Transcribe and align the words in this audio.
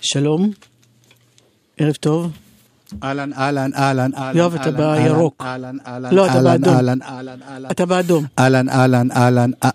שלום, 0.00 0.50
ערב 1.76 1.94
טוב. 1.94 2.32
אהלן, 3.02 3.32
אהלן, 3.32 3.70
אהלן, 3.74 4.14
אהלן. 4.14 4.36
יואב, 4.36 4.54
אתה 4.54 4.64
אהלן, 4.64 5.04
בירוק. 5.04 5.42
אהלן, 5.42 5.76
אהלן, 5.86 6.14
לא, 6.14 6.26
אתה 6.26 6.34
אהלן, 6.34 6.60
באדום. 6.60 6.74
אהלן, 6.74 7.02
אהלן, 7.02 7.42
אהלן. 7.42 7.70
אתה 7.70 7.86
באדום. 7.86 8.24
אהלן, 8.38 8.68
אהלן, 8.68 9.10
אהלן. 9.10 9.50
אה, 9.64 9.70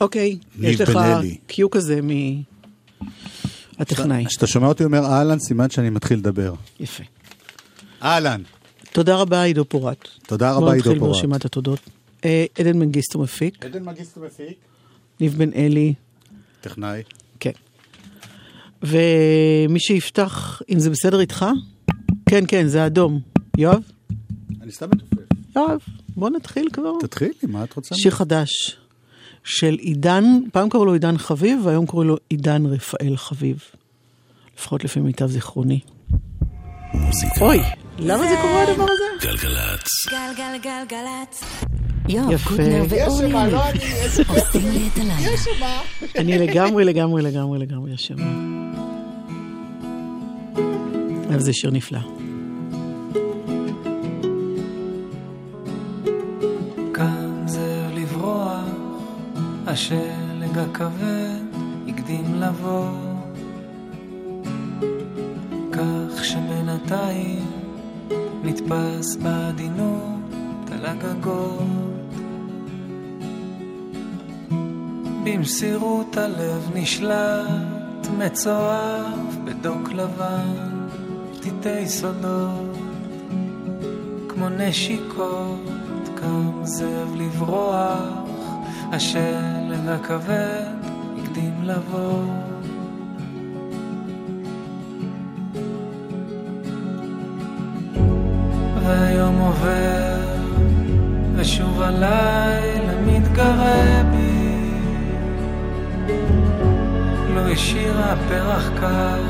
אוקיי, 0.00 0.38
ניב 0.56 0.70
יש 0.70 0.80
לך 0.80 0.88
בן 0.88 1.02
אלי. 1.02 1.36
קיו 1.46 1.70
כזה 1.70 2.00
מהטכנאי. 3.78 4.26
כשאתה 4.26 4.46
שומע 4.46 4.66
אותי 4.66 4.84
אומר 4.84 5.04
אהלן, 5.04 5.38
סימן 5.38 5.70
שאני 5.70 5.90
מתחיל 5.90 6.18
לדבר. 6.18 6.54
יפה. 6.80 7.04
אהלן. 8.02 8.42
תודה 8.92 9.16
רבה, 9.16 9.42
עידו 9.42 9.64
פורט. 9.64 10.08
תודה 10.26 10.50
רבה, 10.50 10.60
בואו 10.60 10.72
עידו 10.72 10.84
נתחיל 10.84 10.98
פורט. 10.98 11.14
ברשימת 11.14 11.44
התודות. 11.44 11.80
אה, 12.24 12.44
עדן 12.58 12.78
מנגיסטו 12.78 13.18
מפיק, 13.18 13.64
עדן 13.64 13.84
מגיסטו 13.84 14.20
מפיק. 14.20 14.56
ניב 15.20 15.38
בן 15.38 15.52
אלי, 15.52 15.94
טכנאי. 16.60 17.02
כן. 17.40 17.50
ומי 18.82 19.80
שיפתח, 19.80 20.62
אם 20.70 20.78
זה 20.78 20.90
בסדר 20.90 21.20
איתך? 21.20 21.46
כן, 22.28 22.44
כן, 22.48 22.66
זה 22.66 22.86
אדום. 22.86 23.20
יואב? 23.58 23.82
אני 24.62 24.72
סתם 24.72 24.86
מתופף. 24.92 25.22
יואב, 25.56 25.78
בוא 26.16 26.30
נתחיל 26.30 26.68
כבר. 26.72 26.92
תתחילי, 27.00 27.32
מה 27.42 27.64
את 27.64 27.72
רוצה? 27.76 27.94
שיר 27.94 28.10
חדש 28.10 28.76
של 29.44 29.74
עידן, 29.80 30.24
פעם 30.52 30.68
קראו 30.68 30.84
לו 30.84 30.92
עידן 30.92 31.18
חביב, 31.18 31.66
והיום 31.66 31.86
קוראים 31.86 32.08
לו 32.08 32.16
עידן 32.28 32.66
רפאל 32.66 33.16
חביב. 33.16 33.58
לפחות 34.58 34.84
לפי 34.84 35.00
מיטב 35.00 35.26
זיכרוני. 35.26 35.80
מוזיקה. 36.94 37.40
אוי, 37.40 37.60
למה 37.98 38.28
זה 38.28 38.34
קורה 38.42 38.62
הדבר 38.62 38.82
הזה? 38.84 39.26
גלגלצ. 39.26 39.88
גלגלגלגלצ. 40.10 41.44
יואב 42.08 42.30
יפה. 42.30 42.48
קוטנר 42.50 42.84
ואורלי 42.88 43.28
יניב 43.28 44.28
עושים 44.28 44.70
לי 44.70 44.88
את 44.92 44.98
הלילה. 44.98 45.80
אני 46.18 46.38
לגמרי, 46.38 46.84
לגמרי, 46.84 47.22
לגמרי, 47.22 47.58
לגמרי 47.58 47.94
אשמה. 47.94 48.61
אבל 51.28 51.40
זה 51.40 51.52
שיר 51.52 51.70
נפלא. 51.70 51.98
כאן 56.94 57.42
זה 57.46 57.88
לברוח, 57.94 58.64
השלג 59.66 60.58
הכבד 60.58 61.42
הקדים 61.88 62.34
לבוא. 62.34 63.12
כך 65.72 66.24
שבינתיים 66.24 67.46
נתפס 68.44 69.16
בעדינות 69.16 70.70
על 70.72 70.86
הגגות. 70.86 71.62
במסירות 75.24 76.16
הלב 76.16 76.70
מצורף 78.18 79.34
בדוק 79.44 79.92
לבן, 79.92 80.86
פתיתי 81.32 81.88
סודות. 81.88 82.76
כמו 84.28 84.48
נשיקות, 84.48 86.08
קם 86.14 86.64
זאב 86.64 87.14
לברוח, 87.16 87.98
השלג 88.92 89.88
הכבד 89.88 90.72
הקדים 91.18 91.62
לבוא. 91.62 92.51
השאירה 107.62 108.14
פרח 108.28 108.70
קר, 108.80 109.22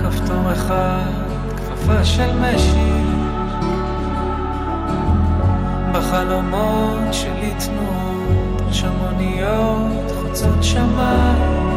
כפתור 0.00 0.52
אחד, 0.52 1.10
כפפה 1.56 2.04
של 2.04 2.38
משי. 2.40 3.02
בחלומות 5.92 7.12
שלי 7.12 7.52
תנועות, 7.58 8.74
שמוניות 8.74 10.10
חוצות 10.14 10.62
שמיים. 10.62 11.74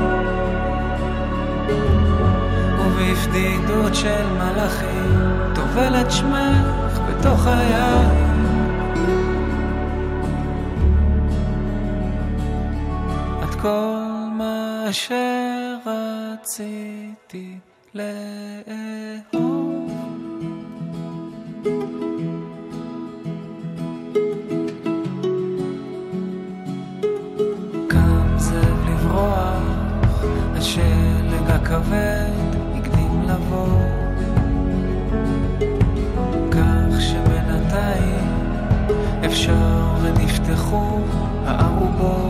ובפדידות 2.80 3.96
של 3.96 4.26
מלאכים, 4.34 5.20
טובל 5.56 6.02
את 6.02 6.12
שמך 6.12 7.00
בתוך 7.10 7.48
היין. 7.48 8.28
את 13.44 13.56
כל 13.56 13.98
מה 14.38 14.88
שרציתי 16.28 17.58
לאהוב. 17.94 18.18
קם 27.88 28.38
לברוח, 28.90 30.24
השלג 30.56 31.50
הכבד 31.50 32.32
הקדים 32.76 33.22
לבוא. 33.30 33.68
כך 36.52 37.02
שבינתיים 37.02 38.38
אפשר 39.26 39.96
ונפתחו 40.02 41.00
הערובות. 41.46 42.27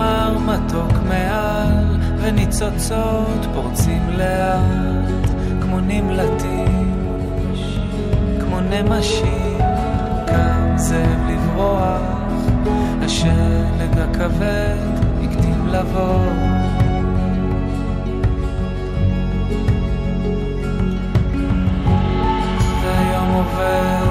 מר 0.00 0.38
מתוק 0.38 0.92
מעל, 1.08 1.96
וניצוצות 2.20 3.46
פורצים 3.54 4.10
לאט, 4.10 5.30
כמו 5.62 5.80
נמלטים, 5.80 6.94
כמו 8.40 8.60
נמשים. 8.60 9.58
קם 10.26 10.76
זאב 10.76 11.28
לברוח, 11.28 12.00
השלג 13.04 13.98
הכבד 13.98 14.76
הקדים 15.22 15.66
לבוא. 15.66 16.30
והיום 22.82 23.28
עובר, 23.34 24.08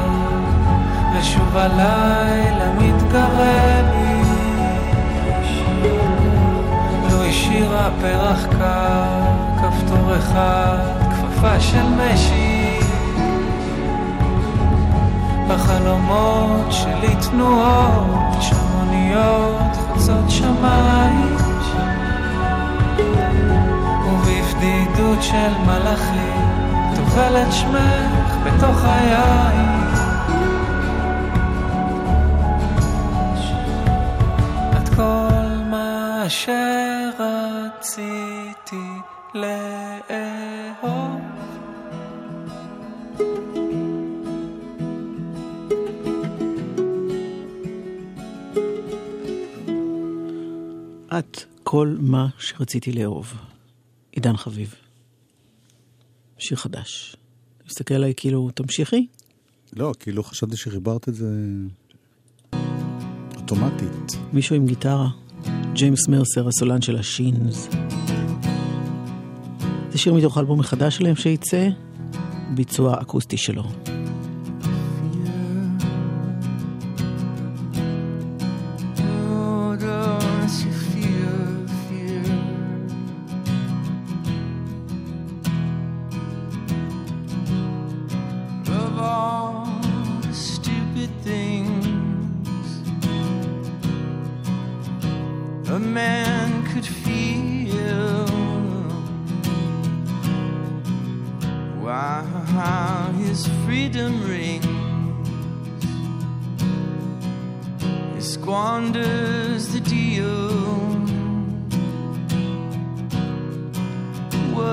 ושוב 1.16 1.58
הלילה 1.58 2.74
מתגרה 2.78 3.99
פרח 8.02 8.46
קר, 8.46 9.06
כפתור 9.58 10.16
אחד, 10.18 10.78
כפפה 11.12 11.60
של 11.60 11.84
משי. 11.84 12.80
בחלומות 15.50 16.72
שלי 16.72 17.16
תנועות, 17.30 18.42
שמוניות 18.42 19.76
חוצות 19.88 20.30
שמיים. 20.30 21.38
ובפדידות 24.06 25.24
של 25.24 25.52
מלאכים, 25.66 26.50
טובל 26.96 27.38
את 27.38 27.54
שמך 27.54 28.36
בתוך 28.46 28.86
היין. 28.86 29.89
שרציתי 36.30 37.26
לאהוב. 39.34 41.22
את 51.20 51.44
כל 51.64 51.96
מה 52.00 52.28
שרציתי 52.38 52.92
לאהוב. 52.92 53.34
עידן 54.12 54.38
חביב. 54.38 54.76
שיר 56.38 56.58
חדש. 56.58 57.16
מסתכל 57.68 57.94
עליי 57.94 58.14
כאילו, 58.18 58.50
תמשיכי? 58.52 59.08
לא, 59.74 59.94
כאילו 60.00 60.24
חשבתי 60.24 60.58
שחיברת 60.58 61.10
את 61.10 61.16
זה 61.16 61.28
אוטומטית. 63.36 64.18
מישהו 64.34 64.56
עם 64.56 64.66
גיטרה. 64.66 65.10
ג'יימס 65.74 66.08
מרסר, 66.08 66.48
הסולן 66.48 66.82
של 66.82 66.96
השינס. 66.96 67.70
זה 69.92 69.98
שיר 69.98 70.14
מתוך 70.14 70.38
האלבום 70.38 70.60
החדש 70.60 70.98
שלהם 70.98 71.16
שייצא, 71.16 71.68
ביצוע 72.56 73.02
אקוסטי 73.02 73.38
שלו. 73.38 73.64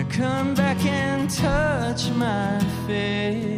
come 0.08 0.54
back 0.54 0.84
and 0.86 1.28
touch 1.28 2.10
my 2.10 2.60
face. 2.86 3.53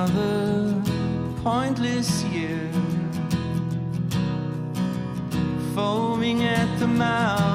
Another 0.00 0.82
pointless 1.42 2.24
year 2.24 2.70
foaming 5.74 6.42
at 6.42 6.78
the 6.78 6.86
mouth. 6.86 7.49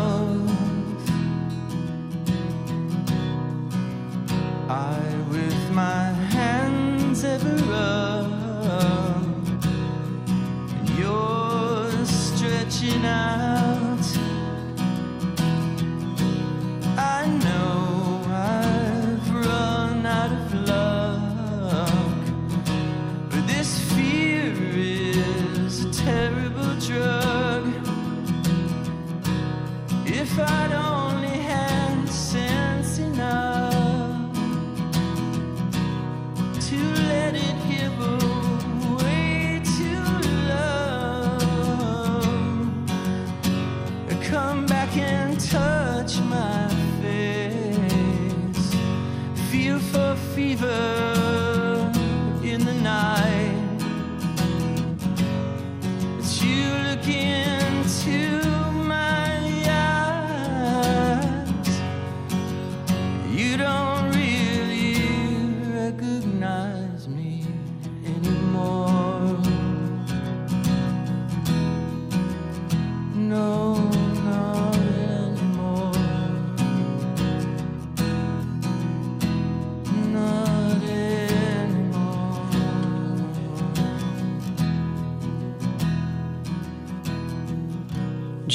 If 30.25 30.39
I'd 30.39 30.71
only 30.73 31.24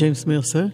ג'יימס 0.01 0.27
מרסר, 0.27 0.67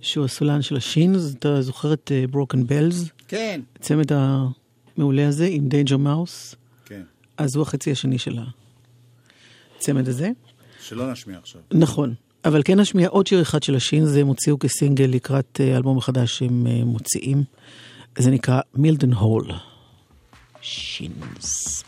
שהוא 0.00 0.24
הסולן 0.24 0.62
של 0.62 0.76
ה 0.76 0.84
Shins, 0.84 1.34
אתה 1.38 1.62
זוכר 1.62 1.92
את 1.92 2.12
Broken 2.30 2.66
Bells? 2.66 3.10
כן. 3.28 3.60
הצמד 3.76 4.06
המעולה 4.12 5.28
הזה 5.28 5.46
עם 5.50 5.68
Danger 5.68 5.96
Mouse? 5.96 6.54
כן. 6.84 7.02
אז 7.36 7.56
הוא 7.56 7.62
החצי 7.62 7.92
השני 7.92 8.18
של 8.18 8.38
הצמד 9.76 10.08
הזה. 10.08 10.30
שלא 10.80 11.12
נשמיע 11.12 11.38
עכשיו. 11.38 11.60
נכון, 11.72 12.14
אבל 12.44 12.62
כן 12.64 12.80
נשמיע 12.80 13.08
עוד 13.08 13.26
שיר 13.26 13.42
אחד 13.42 13.62
של 13.62 13.74
ה 13.74 13.80
Shins, 13.80 14.16
הם 14.16 14.26
הוציאו 14.26 14.58
כסינגל 14.58 15.04
לקראת 15.04 15.60
אה, 15.60 15.76
אלבום 15.76 15.98
החדש 15.98 16.38
שהם 16.38 16.66
אה, 16.66 16.84
מוציאים. 16.84 17.44
זה 18.18 18.30
נקרא 18.30 18.60
Mildenhall. 18.74 19.50
Shins. 20.60 21.84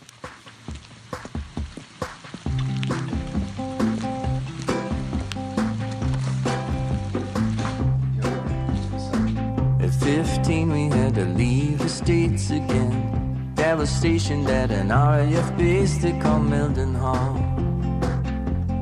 15, 10.03 10.69
we 10.69 10.89
had 10.89 11.15
to 11.15 11.23
leave 11.23 11.79
the 11.79 11.87
States 11.87 12.49
again. 12.49 13.53
Dad 13.55 13.77
was 13.77 13.89
stationed 13.89 14.49
at 14.49 14.69
an 14.69 14.89
RAF 14.89 15.57
base 15.57 15.97
they 15.99 16.11
called 16.19 16.43
Milden 16.43 16.93
Hall. 16.93 17.39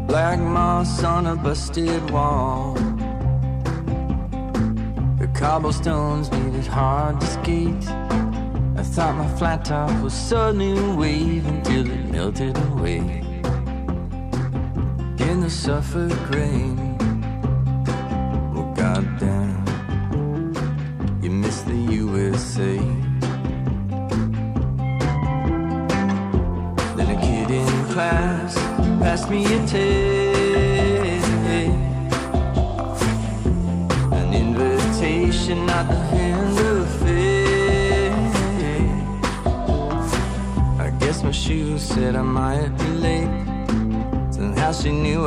Black 0.07 0.39
moss 0.39 1.03
on 1.03 1.27
a 1.27 1.35
busted 1.35 2.09
wall. 2.09 2.73
The 5.19 5.29
cobblestones 5.35 6.31
made 6.31 6.55
it 6.55 6.65
hard 6.65 7.21
to 7.21 7.27
skate. 7.27 7.87
I 8.75 8.81
thought 8.81 9.15
my 9.15 9.27
flat 9.37 9.63
top 9.63 9.91
was 10.01 10.15
so 10.15 10.51
new 10.51 10.95
wave 10.95 11.45
until 11.45 11.87
it 11.87 12.05
melted 12.09 12.57
away. 12.57 12.97
In 15.29 15.39
the 15.39 15.51
Suffolk 15.51 16.29
rain. 16.31 16.90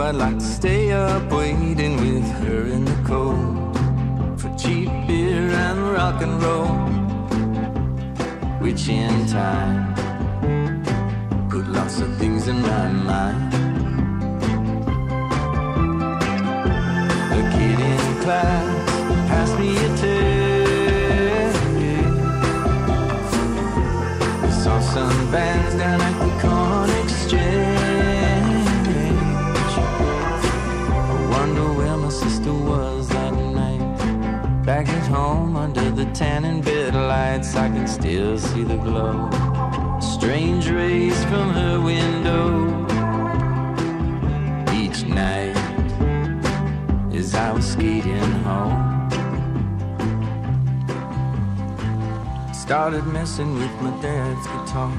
I'd 0.05 0.17
like 0.17 0.39
to 0.39 0.45
stay 0.45 0.93
up 0.93 1.33
waiting 1.33 1.97
with 1.97 2.31
her 2.43 2.67
in 2.67 2.85
the 2.85 3.09
cold 3.09 4.39
for 4.39 4.55
cheap 4.59 4.91
beer 5.07 5.49
and 5.51 5.81
rock 5.93 6.21
and 6.21 6.43
roll. 6.43 6.77
Which 8.61 8.87
in 8.91 9.27
time 9.27 9.95
put 11.49 11.67
lots 11.69 12.01
of 12.01 12.15
things 12.19 12.49
in 12.49 12.61
my 12.61 12.89
mind. 12.89 13.54
Tanning 36.15 36.61
bed 36.61 36.95
lights, 36.95 37.57
I 37.57 37.69
can 37.69 37.89
still 37.89 38.39
see 38.39 38.63
the 38.63 38.77
glow. 38.77 39.29
Strange 40.01 40.71
rays 40.71 41.25
from 41.25 41.51
her 41.51 41.81
window 41.81 42.87
each 44.73 45.03
night 45.05 45.57
as 47.13 47.35
I 47.35 47.51
was 47.53 47.73
skating 47.73 48.33
home. 48.47 49.11
Started 52.55 53.05
messing 53.07 53.55
with 53.55 53.75
my 53.83 53.91
dad's 54.01 54.47
guitar. 54.47 54.93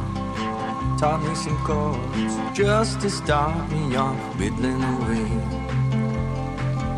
Taught 0.99 1.23
me 1.23 1.33
some 1.35 1.57
chords 1.63 2.35
just 2.53 2.99
to 3.01 3.09
start 3.09 3.71
me 3.71 3.95
off 3.95 4.17
whittling 4.37 4.83
away 4.83 5.31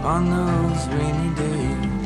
on 0.03 0.29
those 0.31 0.87
rainy 0.87 1.35
days. 1.35 1.96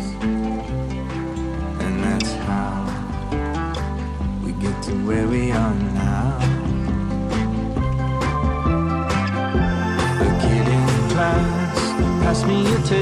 A 12.81 12.93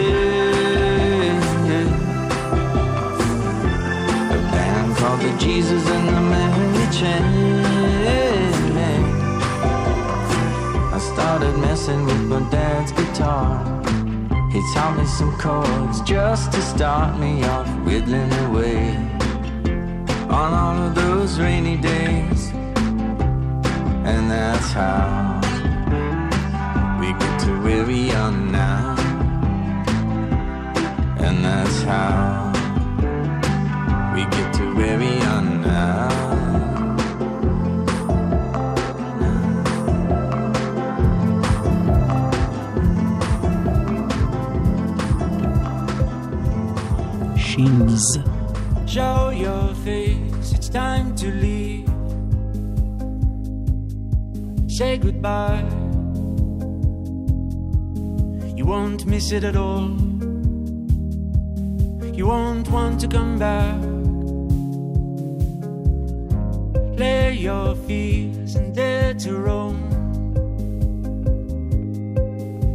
band 4.51 4.97
called 4.97 5.21
the 5.21 5.37
Jesus 5.39 5.87
and 5.87 6.07
the 6.09 6.21
Mary 6.21 6.87
Chain. 6.91 7.23
I 10.91 10.99
started 10.99 11.57
messing 11.59 12.05
with 12.05 12.21
my 12.23 12.41
dad's 12.49 12.91
guitar. 12.91 13.63
He 14.51 14.59
taught 14.73 14.97
me 14.97 15.05
some 15.05 15.37
chords 15.37 16.01
just 16.01 16.51
to 16.51 16.61
start 16.61 17.17
me 17.17 17.43
off 17.45 17.69
whittling 17.85 18.33
away 18.47 18.97
on 20.29 20.53
all 20.53 20.87
of 20.87 20.95
those 20.95 21.39
rainy 21.39 21.77
days. 21.77 22.51
And 24.03 24.29
that's 24.29 24.73
how 24.73 25.39
we 26.99 27.13
get 27.13 27.39
to 27.41 27.61
where 27.61 27.85
we 27.85 28.11
are 28.11 28.31
now 28.31 28.98
and 31.21 31.43
that's 31.43 31.81
how 31.83 32.51
we 34.15 34.21
get 34.35 34.53
to 34.53 34.63
where 34.75 34.97
we 34.97 35.19
are 35.21 35.41
now. 35.41 36.09
Shins. 47.37 48.17
Show 48.85 49.29
your 49.29 49.75
face, 49.85 50.53
it's 50.53 50.69
time 50.69 51.15
to 51.17 51.27
leave. 51.31 51.87
Say 54.71 54.97
goodbye. 54.97 55.63
You 58.55 58.65
won't 58.65 59.05
miss 59.05 59.31
it 59.31 59.43
at 59.43 59.55
all. 59.55 59.98
Won't 62.29 62.69
want 62.69 62.99
to 63.01 63.07
come 63.07 63.39
back. 63.39 63.81
Lay 66.95 67.33
your 67.33 67.73
fears 67.87 68.55
and 68.55 68.75
dare 68.75 69.15
to 69.15 69.35
roam. 69.35 69.79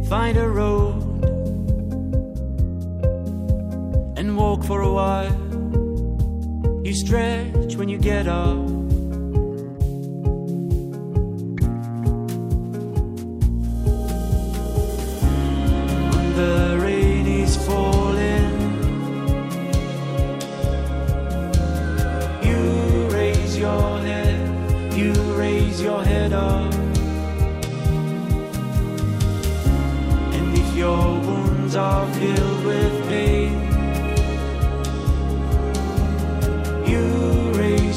Find 0.09 0.37
a 0.37 0.49
road 0.49 1.23
and 4.17 4.35
walk 4.35 4.65
for 4.65 4.81
a 4.81 4.91
while. 4.91 5.39
You 6.83 6.93
stretch 6.93 7.77
when 7.77 7.87
you 7.87 7.97
get 7.97 8.27
up. 8.27 8.64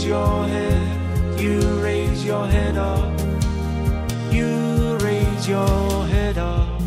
Your 0.08 0.44
head, 0.46 1.38
you 1.38 1.60
raise 1.82 2.24
your 2.24 2.46
head 2.46 2.78
up, 2.78 3.20
you 4.32 4.96
raise 5.02 5.46
your 5.46 6.06
head 6.06 6.38
up. 6.38 6.80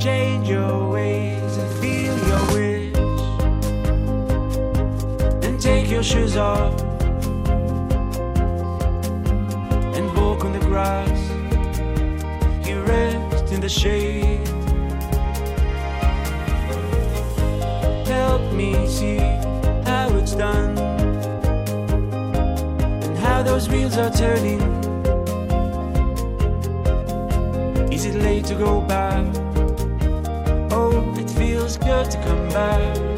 Change 0.00 0.48
your 0.48 0.88
ways 0.90 1.56
and 1.58 1.70
feel 1.82 2.16
your 2.30 2.44
wish, 2.56 2.96
and 5.44 5.60
take 5.60 5.90
your 5.90 6.02
shoes 6.02 6.38
off 6.38 6.72
and 9.96 10.06
walk 10.16 10.46
on 10.46 10.52
the 10.54 10.64
grass. 10.70 11.20
You 12.66 12.80
rest 12.84 13.52
in 13.52 13.60
the 13.60 13.68
shade. 13.68 14.27
Me 18.58 18.88
see 18.88 19.18
how 19.86 20.08
it's 20.16 20.34
done 20.34 20.76
and 23.04 23.16
how 23.18 23.40
those 23.40 23.68
wheels 23.68 23.96
are 23.96 24.10
turning. 24.10 24.60
Is 27.92 28.04
it 28.04 28.16
late 28.16 28.46
to 28.46 28.56
go 28.56 28.80
back? 28.80 29.24
Oh, 30.72 31.14
it 31.16 31.30
feels 31.30 31.76
good 31.76 32.10
to 32.10 32.18
come 32.24 32.48
back. 32.48 33.17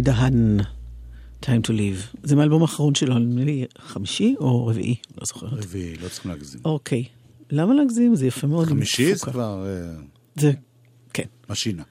רועי 0.00 0.14
דהן, 0.14 0.60
Time 1.42 1.66
to 1.66 1.70
Live. 1.70 2.16
זה 2.22 2.36
מהאלבום 2.36 2.62
האחרון 2.62 2.94
שלו, 2.94 3.18
נדמה 3.18 3.44
לי 3.44 3.64
חמישי 3.78 4.34
או 4.38 4.66
רביעי, 4.66 4.96
לא 5.18 5.22
זוכרת. 5.26 5.52
רביעי, 5.52 5.96
לא 5.96 6.08
צריכים 6.08 6.30
להגזים. 6.30 6.60
אוקיי. 6.64 7.04
למה 7.50 7.74
להגזים? 7.74 8.14
זה 8.14 8.26
יפה 8.26 8.46
מאוד. 8.46 8.68
חמישי 8.68 9.14
זה. 9.14 9.26
כבר 9.26 9.66
אה, 9.66 9.94
זה, 10.36 10.52
כן. 11.12 11.24
משינה. 11.50 11.82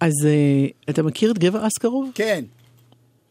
אז 0.00 0.12
אה, 0.24 0.66
אתה 0.90 1.02
מכיר 1.02 1.30
את 1.30 1.38
גבע 1.38 1.66
אסקרוב? 1.66 2.10
כן. 2.14 2.44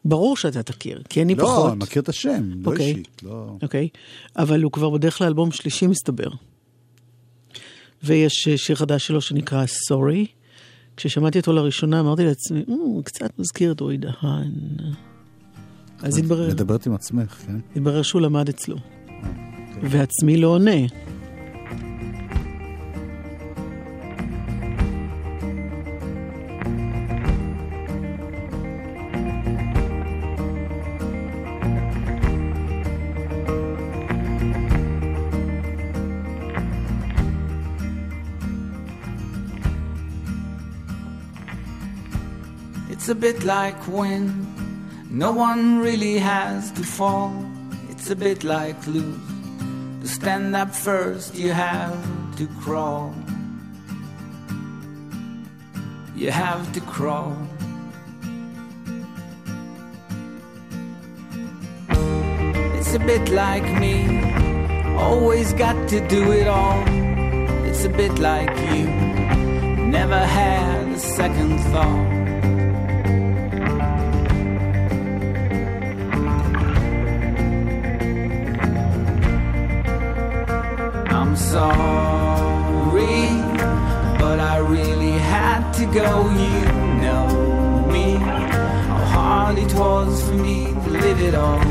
ברור 0.04 0.36
שאתה 0.36 0.62
תכיר, 0.62 1.02
כי 1.08 1.22
אני 1.22 1.34
לא, 1.34 1.44
פחות. 1.44 1.72
אני 1.72 1.78
מכיר 1.78 2.02
את 2.02 2.08
השם, 2.08 2.50
לא 2.62 2.70
אוקיי. 2.70 2.86
אישית. 2.86 3.22
לא... 3.22 3.56
אוקיי, 3.62 3.88
אבל 4.36 4.62
הוא 4.62 4.72
כבר 4.72 4.90
בדרך 4.90 5.20
לאלבום 5.20 5.52
שלישי 5.52 5.86
מסתבר. 5.86 6.28
ויש 8.02 8.48
אה, 8.48 8.58
שיר 8.58 8.76
חדש 8.76 9.06
שלו 9.06 9.20
שנקרא 9.20 9.64
Sorry. 9.64 10.43
כששמעתי 10.96 11.38
אותו 11.38 11.52
לראשונה 11.52 12.00
אמרתי 12.00 12.24
לעצמי, 12.24 12.64
"מ, 12.68 12.72
הוא 12.72 13.04
קצת 13.04 13.30
מזכיר 13.38 13.72
את 13.72 13.80
רועי 13.80 13.96
דהן. 13.96 14.52
אז 16.02 16.18
התברר, 16.18 16.48
מדברת 16.48 16.86
עם 16.86 16.94
עצמך, 16.94 17.32
כן? 17.46 17.56
התברר 17.76 18.02
שהוא 18.02 18.20
למד 18.20 18.48
אצלו. 18.48 18.76
ועצמי 19.82 20.36
לא 20.36 20.48
עונה. 20.48 20.80
Like 43.44 43.76
when 43.86 44.26
no 45.10 45.30
one 45.32 45.78
really 45.78 46.18
has 46.18 46.72
to 46.72 46.82
fall. 46.82 47.32
It's 47.90 48.10
a 48.10 48.16
bit 48.16 48.42
like 48.42 48.86
lose. 48.86 49.20
To 50.00 50.08
stand 50.08 50.56
up 50.56 50.74
first, 50.74 51.34
you 51.34 51.52
have 51.52 51.96
to 52.36 52.46
crawl. 52.62 53.14
You 56.16 56.30
have 56.30 56.72
to 56.72 56.80
crawl. 56.80 57.36
It's 62.78 62.94
a 62.94 62.98
bit 62.98 63.28
like 63.30 63.66
me. 63.80 64.22
Always 64.96 65.52
got 65.52 65.88
to 65.88 66.06
do 66.08 66.32
it 66.32 66.46
all. 66.46 66.82
It's 67.66 67.84
a 67.84 67.90
bit 67.90 68.18
like 68.18 68.56
you. 68.72 68.86
Never 69.98 70.18
had 70.18 70.88
a 70.88 70.98
second 70.98 71.58
thought. 71.72 72.23
Sorry, 81.54 83.28
but 84.18 84.38
I 84.40 84.56
really 84.58 85.16
had 85.34 85.62
to 85.78 85.84
go. 86.00 86.08
You 86.42 86.60
know 87.04 87.26
me, 87.94 88.06
how 88.88 89.04
hard 89.16 89.56
it 89.58 89.72
was 89.74 90.10
for 90.26 90.34
me 90.34 90.58
to 90.84 90.90
live 91.04 91.20
it 91.28 91.34
all. 91.44 91.62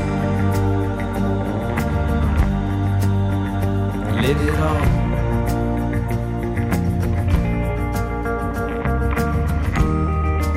Live 4.26 4.42
it 4.50 4.58
all. 4.68 4.84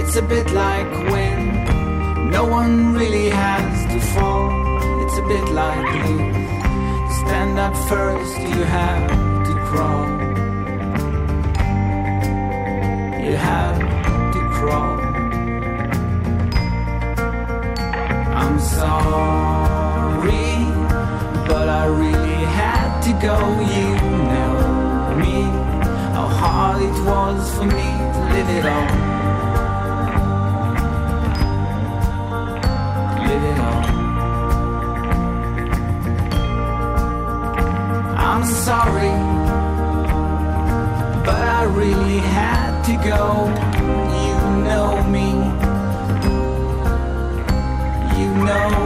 It's 0.01 0.17
a 0.17 0.23
bit 0.23 0.49
like 0.53 0.93
when 1.13 2.31
no 2.31 2.45
one 2.59 2.95
really 2.95 3.29
has 3.31 3.75
to 3.93 3.99
fall. 4.15 4.49
It's 5.03 5.19
a 5.19 5.27
bit 5.33 5.47
like 5.63 5.89
you. 6.07 6.36
Stand 7.27 7.59
up 7.59 7.77
first, 7.89 8.39
you 8.39 8.63
have 8.63 9.11
to 9.47 9.53
crawl. 9.67 10.07
You 13.21 13.35
have 13.37 13.79
to 14.35 14.41
crawl. 14.55 15.01
I'm 18.43 18.61
sorry, 18.61 20.47
but 21.49 21.69
I 21.69 21.87
really 21.87 22.45
had 22.61 23.01
to 23.07 23.13
go. 23.21 23.37
You 23.75 23.89
know 24.31 24.55
me, 25.19 25.43
how 26.15 26.29
hard 26.29 26.81
it 26.83 26.97
was 27.05 27.51
for 27.57 27.65
me 27.65 27.89
to 28.15 28.21
live 28.35 28.51
it 28.51 28.67
all. 28.67 29.16
Sorry, 38.87 39.11
but 41.25 41.43
I 41.59 41.65
really 41.65 42.19
had 42.19 42.83
to 42.85 42.95
go. 43.11 43.25
You 44.23 44.39
know 44.67 45.03
me. 45.15 45.29
You 48.19 48.29
know 48.45 48.86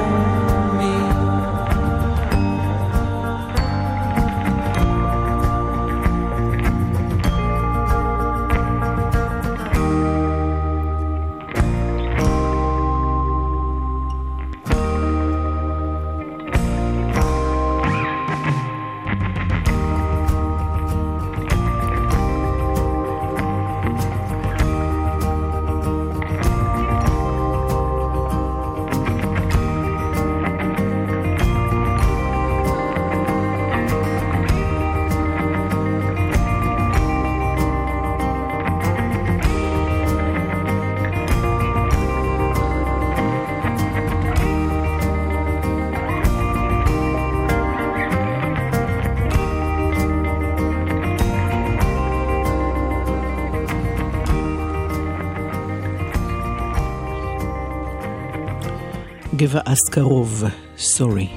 גבע 59.50 59.60
אסקרוב, 59.64 60.44
סורי. 60.78 61.28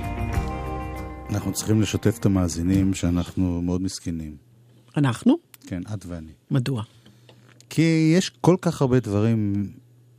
אנחנו 1.30 1.54
צריכים 1.54 1.82
לשתף 1.82 2.17
את 2.19 2.26
המאזינים 2.26 2.93
שאנחנו 2.93 3.62
מאוד 3.62 3.82
מסכנים. 3.82 4.38
אנחנו? 4.97 5.36
כן, 5.67 5.82
את 5.93 6.06
ואני. 6.06 6.32
מדוע? 6.52 6.84
כי 7.69 8.13
יש 8.17 8.30
כל 8.30 8.56
כך 8.62 8.82
הרבה 8.82 8.99
דברים 8.99 9.71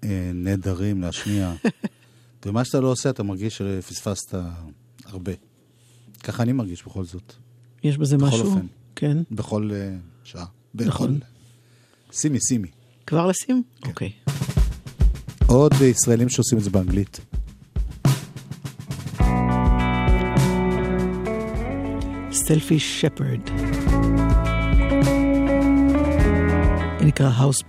אה, 0.04 0.30
נהדרים 0.34 1.00
להשמיע, 1.00 1.54
ומה 2.46 2.64
שאתה 2.64 2.80
לא 2.80 2.88
עושה, 2.88 3.10
אתה 3.10 3.22
מרגיש 3.22 3.58
שפספסת 3.58 4.34
הרבה. 5.04 5.32
ככה 6.22 6.42
אני 6.42 6.52
מרגיש 6.52 6.84
בכל 6.84 7.04
זאת, 7.04 7.32
יש 7.84 7.98
בזה 7.98 8.16
בכל 8.16 8.26
משהו? 8.26 8.46
אופן. 8.46 8.66
כן. 8.96 9.16
בכל 9.30 9.70
אה, 9.74 9.96
שעה. 10.24 10.46
בכל... 10.74 10.88
נכון. 10.88 11.18
שימי, 12.12 12.38
שימי. 12.48 12.68
כבר 13.06 13.26
לשים? 13.26 13.62
כן. 13.82 13.88
אוקיי. 13.88 14.12
עוד 15.46 15.72
ישראלים 15.80 16.28
שעושים 16.28 16.58
את 16.58 16.64
זה 16.64 16.70
באנגלית. 16.70 17.20
סלפי 22.46 22.78
שפרד. 22.78 23.40
נקרא 27.00 27.30
House 27.38 27.62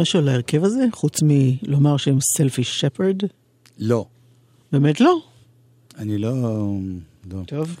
משהו 0.00 0.18
על 0.18 0.28
ההרכב 0.28 0.64
הזה, 0.64 0.84
חוץ 0.92 1.18
מלומר 1.22 1.96
שהם 1.96 2.18
סלפי 2.36 2.64
שפרד? 2.64 3.16
לא. 3.78 4.06
באמת 4.72 5.00
לא? 5.00 5.22
אני 5.98 6.18
לא... 6.18 6.32
לא. 7.30 7.42
טוב. 7.46 7.76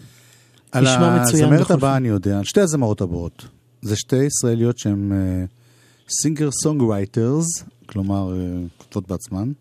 על 0.72 0.84
נשמע 0.84 1.22
מצוין 1.22 1.44
הזמרת 1.44 1.70
הבאה 1.70 1.96
אני 1.96 2.08
יודע, 2.08 2.38
על 2.38 2.44
שתי 2.44 2.60
הזמרות 2.60 3.00
הבאות. 3.00 3.44
זה 3.82 3.96
שתי 3.96 4.24
ישראליות 4.24 4.78
שהן 4.78 5.12
סינגר 6.22 6.48
סונגרייטרס, 6.62 7.46
כלומר 7.86 8.32
אה, 8.32 8.62
כותבות 8.78 9.08
בעצמן. 9.08 9.52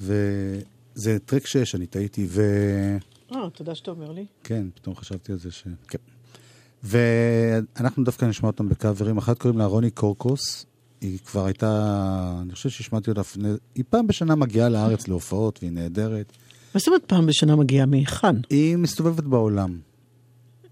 וזה 0.00 1.18
טרק 1.26 1.46
6, 1.46 1.74
אני 1.74 1.86
טעיתי, 1.86 2.26
ו... 2.28 2.42
אה, 3.32 3.50
תודה 3.50 3.74
שאתה 3.74 3.90
אומר 3.90 4.12
לי. 4.12 4.26
כן, 4.44 4.66
פתאום 4.74 4.96
חשבתי 4.96 5.32
על 5.32 5.38
זה 5.38 5.50
ש... 5.50 5.64
כן. 5.88 5.98
ואנחנו 6.82 8.04
דווקא 8.04 8.24
נשמע 8.24 8.46
אותם 8.46 8.68
בקאברים. 8.68 9.18
אחת 9.18 9.38
קוראים 9.38 9.58
לה 9.58 9.66
רוני 9.66 9.90
קורקוס. 9.90 10.66
היא 11.00 11.18
כבר 11.18 11.44
הייתה, 11.46 12.38
אני 12.42 12.52
חושב 12.52 12.68
שהשמעתי 12.68 13.10
אותה 13.10 13.20
לפני... 13.20 13.48
היא 13.74 13.84
פעם 13.90 14.06
בשנה 14.06 14.34
מגיעה 14.34 14.68
לארץ 14.68 15.08
להופעות, 15.08 15.58
והיא 15.62 15.72
נהדרת. 15.72 16.32
מה 16.74 16.78
זאת 16.78 16.88
אומרת 16.88 17.04
פעם 17.06 17.26
בשנה 17.26 17.56
מגיעה 17.56 17.86
מהיכן? 17.86 18.36
היא 18.50 18.76
מסתובבת 18.76 19.24
בעולם. 19.24 19.78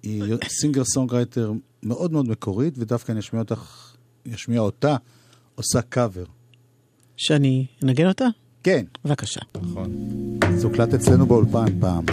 היא 0.02 0.22
singer 0.48 0.84
songwriter 0.84 1.52
מאוד 1.82 2.12
מאוד 2.12 2.28
מקורית, 2.28 2.74
ודווקא 2.78 3.12
אני 3.12 3.20
אשמיע 3.20 3.42
אותך, 3.42 3.94
אשמיע 4.34 4.60
אותה, 4.60 4.96
עושה 5.54 5.82
קאבר. 5.82 6.24
שאני 7.16 7.66
אנגן 7.82 8.06
אותה? 8.06 8.26
כן. 8.62 8.84
בבקשה. 9.04 9.40
נכון. 9.62 9.92
זה 10.56 10.66
הוקלט 10.66 10.94
אצלנו 10.94 11.26
באולפן 11.26 11.80
פעם. 11.80 12.04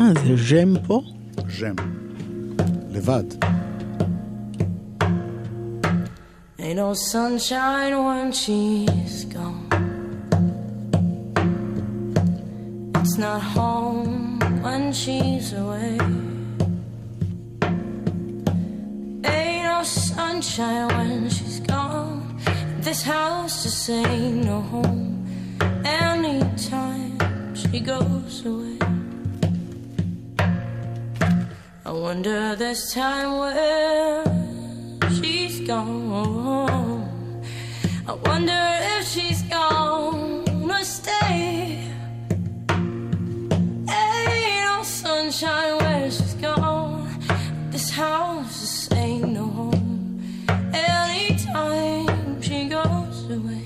אה, 0.00 0.06
זה 0.26 0.36
ז'ם 0.48 0.74
פה? 0.86 1.02
ז'ם. 1.58 1.74
לבד. 2.90 3.24
Ain't 6.70 6.76
no 6.76 6.94
sunshine 6.94 8.04
when 8.04 8.30
she's 8.30 9.24
gone. 9.24 9.66
It's 12.94 13.18
not 13.18 13.42
home 13.42 14.38
when 14.62 14.92
she's 14.92 15.52
away. 15.52 15.98
Ain't 19.24 19.64
no 19.64 19.82
sunshine 19.82 20.86
when 20.96 21.28
she's 21.28 21.58
gone. 21.58 22.40
This 22.82 23.02
house 23.02 23.64
just 23.64 23.90
ain't 23.90 24.44
no 24.44 24.60
home. 24.60 25.26
Anytime 25.84 27.18
she 27.56 27.80
goes 27.80 28.46
away. 28.46 28.78
I 31.84 31.90
wonder 31.90 32.54
this 32.54 32.94
time 32.94 33.38
where 33.38 34.49
gone. 35.70 37.06
I 38.04 38.12
wonder 38.26 38.62
if 38.94 39.06
she's 39.06 39.42
gonna 39.42 40.84
stay. 40.84 41.78
Ain't 43.98 44.64
no 44.66 44.82
sunshine 44.82 45.76
where 45.78 46.10
she's 46.10 46.34
gone. 46.34 47.06
This 47.70 47.88
house 47.88 48.60
just 48.62 48.92
ain't 48.94 49.28
no 49.28 49.44
home. 49.58 50.46
Anytime 50.74 52.42
she 52.42 52.58
goes 52.76 53.18
away. 53.36 53.64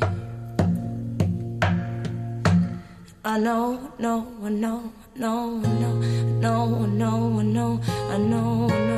I 3.24 3.38
know, 3.38 3.66
no, 3.98 4.14
I 4.42 4.50
know, 4.50 4.92
no, 5.16 5.34
know, 5.80 5.94
no, 6.48 6.64
I 6.82 7.42
know, 7.46 7.80
I 8.14 8.18
know, 8.18 8.68
I 8.70 8.93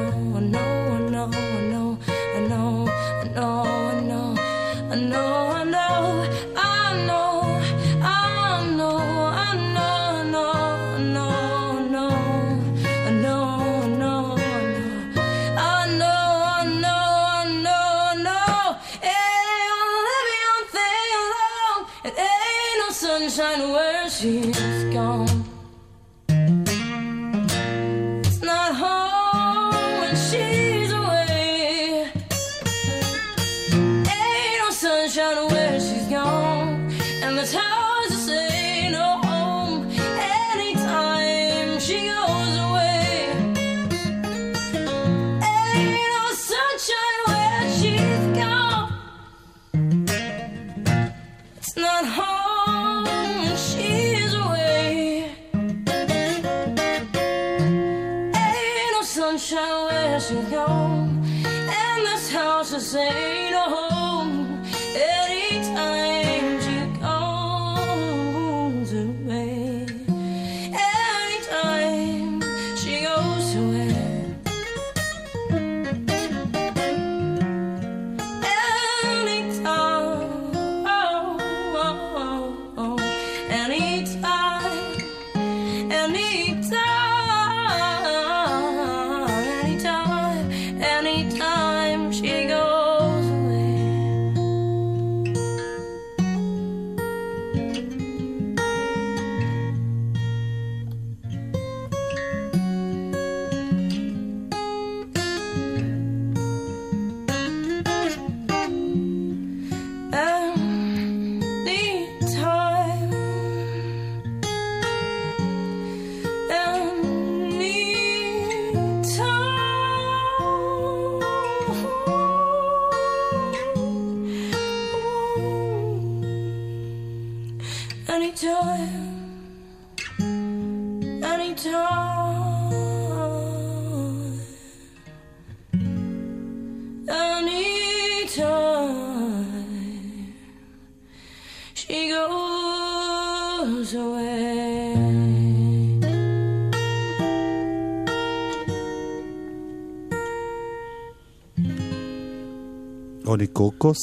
רוני 153.37 153.47
קורקוס, 153.47 153.99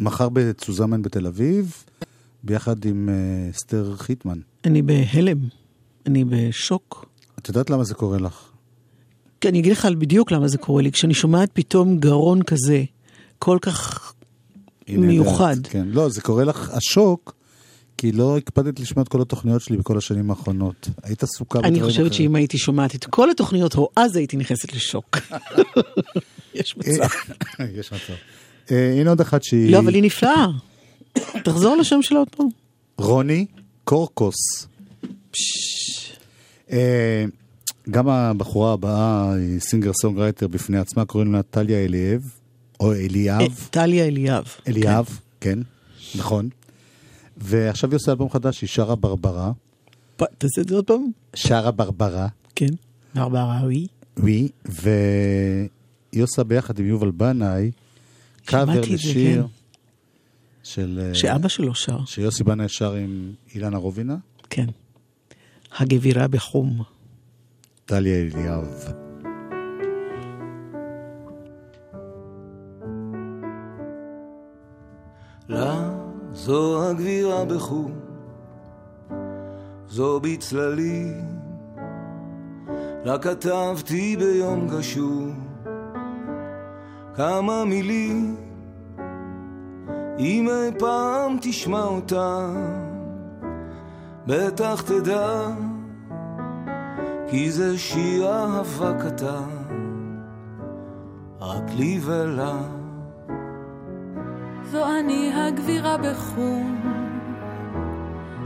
מחר 0.00 0.28
בצוזמן 0.28 1.02
בתל 1.02 1.26
אביב, 1.26 1.84
ביחד 2.42 2.84
עם 2.84 3.08
אה, 3.08 3.50
אסתר 3.50 3.96
חיטמן. 3.96 4.38
אני 4.64 4.82
בהלם, 4.82 5.38
אני 6.06 6.24
בשוק. 6.24 7.06
את 7.38 7.48
יודעת 7.48 7.70
למה 7.70 7.84
זה 7.84 7.94
קורה 7.94 8.18
לך? 8.18 8.50
כי 9.40 9.48
אני 9.48 9.60
אגיד 9.60 9.72
לך 9.72 9.88
בדיוק 9.98 10.32
למה 10.32 10.48
זה 10.48 10.58
קורה 10.58 10.82
לי. 10.82 10.92
כשאני 10.92 11.14
שומעת 11.14 11.50
פתאום 11.52 11.98
גרון 11.98 12.42
כזה, 12.42 12.84
כל 13.38 13.58
כך 13.62 14.12
מיוחד. 14.88 15.56
כן. 15.62 15.86
לא, 15.88 16.08
זה 16.08 16.20
קורה 16.20 16.44
לך 16.44 16.70
השוק, 16.70 17.34
כי 17.96 18.12
לא 18.12 18.36
הקפדת 18.36 18.80
לשמוע 18.80 19.02
את 19.02 19.08
כל 19.08 19.22
התוכניות 19.22 19.62
שלי 19.62 19.76
בכל 19.76 19.98
השנים 19.98 20.30
האחרונות. 20.30 20.88
היית 21.02 21.22
עסוקה 21.22 21.58
אני 21.58 21.70
בדברים 21.70 21.84
חושבת 21.84 22.06
אחרים. 22.06 22.12
שאם 22.12 22.34
הייתי 22.34 22.58
שומעת 22.58 22.94
את 22.94 23.04
כל 23.04 23.30
התוכניות, 23.30 23.74
או 23.74 23.88
אז 23.96 24.16
הייתי 24.16 24.36
נכנסת 24.36 24.74
לשוק. 24.74 25.16
יש 26.54 26.76
מצב. 26.76 27.08
יש 27.78 27.92
מצב. 27.92 28.14
אה, 28.70 29.00
הנה 29.00 29.10
עוד 29.10 29.20
אחת 29.20 29.42
שהיא... 29.42 29.72
לא, 29.72 29.78
אבל 29.78 29.94
היא 29.94 30.02
נפלאה. 30.02 30.46
תחזור 31.44 31.76
לשם 31.76 32.02
שלה 32.02 32.18
עוד 32.18 32.28
פעם. 32.28 32.48
רוני 32.98 33.46
קורקוס. 33.84 34.66
אה, 36.72 37.24
גם 37.90 38.08
הבחורה 38.08 38.72
הבאה 38.72 39.34
היא 39.34 39.60
singer 39.60 39.90
songwriter 39.92 40.48
בפני 40.48 40.78
עצמה, 40.78 41.04
קוראים 41.04 41.32
לה 41.32 41.42
טליה 41.42 41.84
אליאב, 41.84 42.22
או 42.80 42.92
אה, 42.92 42.96
אליאב. 42.96 43.68
טליה 43.70 44.06
אליאב. 44.06 44.44
אליאב, 44.68 45.18
כן, 45.40 45.58
נכון. 46.14 46.48
ועכשיו 47.36 47.90
היא 47.90 47.96
עושה 47.96 48.10
אלבום 48.12 48.30
חדש, 48.30 48.60
היא 48.60 48.68
שרה 48.68 48.96
ברברה. 48.96 49.52
תעשה 50.16 50.60
את 50.60 50.68
זה 50.68 50.74
עוד 50.74 50.84
פעם. 50.84 51.10
שרה 51.34 51.70
ברברה, 51.70 52.28
כן. 52.54 52.70
ברברה, 53.14 53.60
ווי. 53.62 53.86
ווי, 54.18 54.48
והיא 54.64 56.22
עושה 56.22 56.44
ביחד 56.44 56.78
עם 56.78 56.86
יובל 56.86 57.10
בנאי, 57.10 57.70
קאבר 58.44 58.80
לשיר 58.80 59.42
כן. 59.42 59.48
של... 60.62 61.00
אה, 61.02 61.14
שאבא 61.14 61.48
שלו 61.48 61.74
שר. 61.74 62.04
שיוסי 62.04 62.44
בנאי 62.44 62.68
שר 62.68 62.94
עם 62.94 63.32
אילנה 63.54 63.78
רובינה, 63.78 64.16
כן. 64.50 64.66
הגבירה 65.78 66.28
בחום. 66.28 66.82
טליה 67.84 68.20
אליאב. 68.20 68.92
לה 75.48 75.90
זו 76.32 76.90
הגבירה 76.90 77.44
בחום, 77.44 78.00
זו 79.88 80.20
בצללים, 80.20 81.24
לה 83.04 83.18
כתבתי 83.18 84.16
ביום 84.16 84.68
גשום 84.68 85.49
כמה 87.14 87.64
מילים, 87.64 88.36
אם 90.18 90.48
אי 90.48 90.78
פעם 90.78 91.36
תשמע 91.40 91.82
אותם, 91.84 92.54
בטח 94.26 94.82
תדע, 94.82 95.46
כי 97.30 97.50
זה 97.50 97.78
שיר 97.78 98.32
אהבה 98.32 98.92
קטן, 99.02 99.50
רק 101.40 101.64
לי 101.76 102.00
ולה. 102.04 102.58
זו 104.70 104.86
אני 105.00 105.32
הגבירה 105.34 105.96
בחום, 105.96 106.80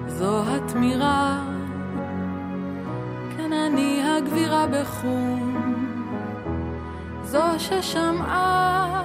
זו 0.06 0.42
התמירה. 0.46 1.44
כן, 3.36 3.52
אני 3.52 4.02
הגבירה 4.02 4.66
בחום, 4.66 5.83
זו 7.34 7.58
ששמעה, 7.58 9.02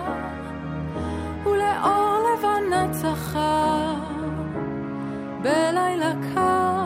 ולאור 1.45 2.17
לבנה 2.33 2.87
צחה, 2.91 3.95
בלילה 5.41 6.11
קר, 6.33 6.83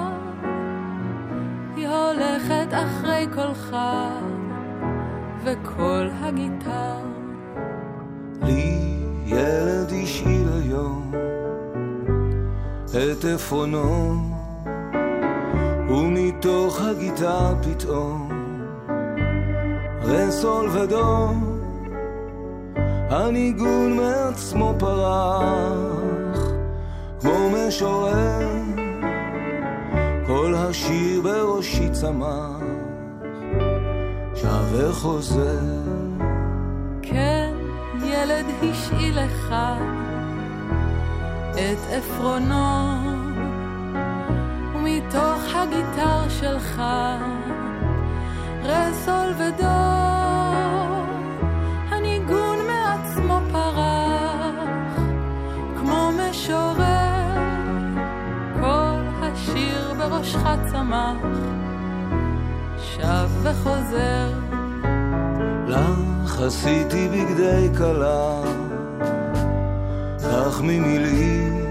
היא 1.75 1.87
הולכת 1.87 2.67
אחרי 2.71 3.27
קולך, 3.33 3.75
וקול 5.43 6.09
הגיטר. 6.21 6.97
לי 8.41 8.79
ילד 9.25 9.93
השאיל 10.03 10.47
היום 10.63 11.11
את 12.85 13.25
עפרונו 13.35 14.15
ומתוך 15.89 16.81
הגיטר 16.81 17.55
פתאום 17.63 18.32
רסול 20.03 20.69
ודו 20.69 21.29
הניגון 23.09 23.97
מעצמו 23.97 24.73
פרח 24.79 26.53
כמו 27.21 27.49
משורר. 27.49 28.63
כל 30.27 30.53
השיר 30.57 31.21
בראשי 31.21 31.89
צמח 31.89 32.59
שב 34.35 34.65
וחוזר. 34.71 35.59
כן, 37.01 37.53
ילד 38.03 38.45
השאיל 38.61 39.19
לך 39.19 39.55
את 41.53 41.77
עפרונו, 41.91 42.97
ומתוך 44.75 45.55
הגיטר 45.55 46.29
שלך 46.29 46.81
רסול 48.63 49.33
ודו, 49.37 49.65
הניגון 51.89 52.57
מעצמו 52.67 53.39
פרח, 53.51 54.97
כמו 55.79 56.09
משורר, 56.11 57.33
כל 58.59 58.99
השיר 59.21 59.93
בראשך 59.97 60.43
צמח, 60.71 61.17
שב 62.77 63.29
וחוזר. 63.43 64.29
לך 65.67 66.41
עשיתי 66.41 67.07
בגדי 67.07 67.69
כלה, 67.77 68.41
כך 70.19 70.61
ממילים 70.61 71.65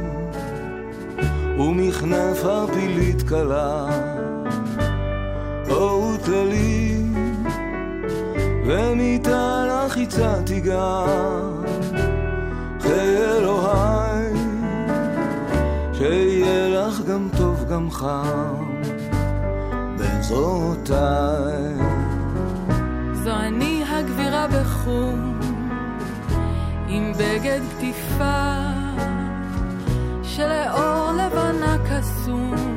ומכנף 1.59 2.45
הפילית 2.45 3.23
קלה, 3.23 3.87
ומיטה 8.67 9.65
לחיצה 9.67 10.43
תיגר, 10.47 11.51
חיי 12.81 13.17
אלוהי, 13.19 14.33
שיהיה 15.93 16.69
לך 16.69 17.01
גם 17.01 17.29
טוב 17.37 17.65
גם 17.71 17.91
חם, 17.91 18.81
בין 19.99 20.23
זרועותיי. 20.23 21.75
זו 23.13 23.31
אני 23.31 23.85
הגבירה 23.89 24.47
בחום, 24.49 25.41
עם 26.89 27.13
בגד 27.13 27.61
קטיפה, 27.77 28.57
שלאור 30.23 31.11
לבנה 31.13 31.77
קסום, 31.89 32.72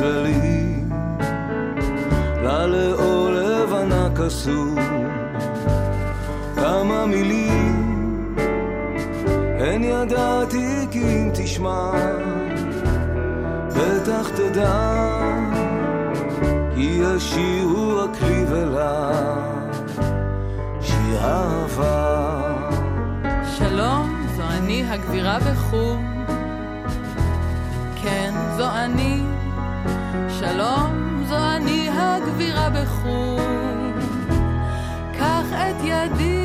צללי, 0.00 0.74
לה 2.42 2.66
לבנה 2.66 4.08
קסום. 4.16 4.76
כמה 6.54 7.06
מילים, 7.06 8.34
אין 9.58 9.84
ידעתי 9.84 10.86
כי 10.90 11.02
אם 11.02 11.30
תשמע, 11.34 11.90
בטח 13.68 14.28
תדע, 14.36 15.00
כי 16.74 17.00
השיר 17.04 17.64
הוא 17.64 18.02
הכלי 18.02 18.44
ולה, 18.44 19.10
שיר 20.80 21.18
אהבה. 21.24 22.40
שלום, 23.58 24.26
זו 24.36 24.42
אני 24.42 24.84
הגבירה 24.90 25.38
בחור. 25.38 25.96
כן, 28.02 28.34
זו 28.56 28.66
אני 28.70 29.29
שלום, 30.40 31.22
זו 31.28 31.36
אני 31.56 31.88
הגבירה 31.92 32.70
בחום. 32.70 33.92
קח 35.12 35.44
את 35.52 35.76
ידי 35.84 36.39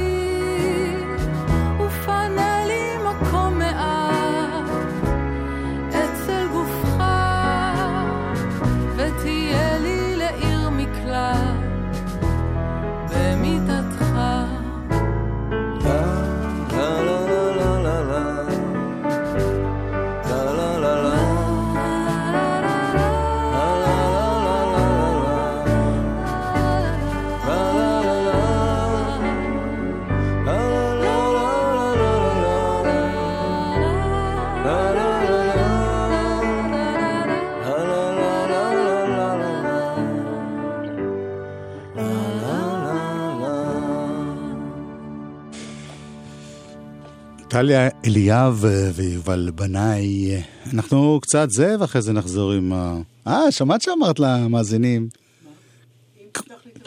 טליה 47.55 47.89
אליאב 48.05 48.65
ויובל 48.93 49.51
בנאי. 49.55 50.41
אנחנו 50.73 51.19
קצת 51.21 51.47
זה, 51.51 51.75
ואחרי 51.79 52.01
זה 52.01 52.13
נחזור 52.13 52.51
עם 52.51 52.73
ה... 52.73 52.97
אה, 53.27 53.51
שמעת 53.51 53.81
שאמרת 53.81 54.19
למאזינים? 54.19 55.07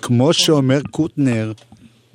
כמו 0.02 0.32
שאומר 0.32 0.80
קוטנר, 0.90 1.52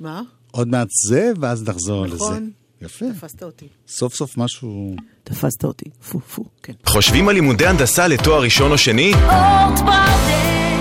מה? 0.00 0.22
עוד 0.50 0.68
מעט 0.68 0.88
זה, 1.08 1.32
ואז 1.40 1.68
נחזור 1.68 2.06
לזה. 2.06 2.14
נכון. 2.14 2.50
יפה. 2.82 3.06
תפסת 3.12 3.42
אותי. 3.42 3.66
סוף 3.88 4.14
סוף 4.14 4.38
משהו... 4.38 4.96
תפסת 5.24 5.64
אותי. 5.64 5.90
פו 6.10 6.20
פו, 6.20 6.44
כן. 6.62 6.72
חושבים 6.86 7.28
על 7.28 7.34
לימודי 7.34 7.66
הנדסה 7.66 8.08
לתואר 8.08 8.42
ראשון 8.42 8.72
או 8.72 8.78
שני? 8.78 9.12
אורט 9.14 9.78
בראודה, 9.78 10.80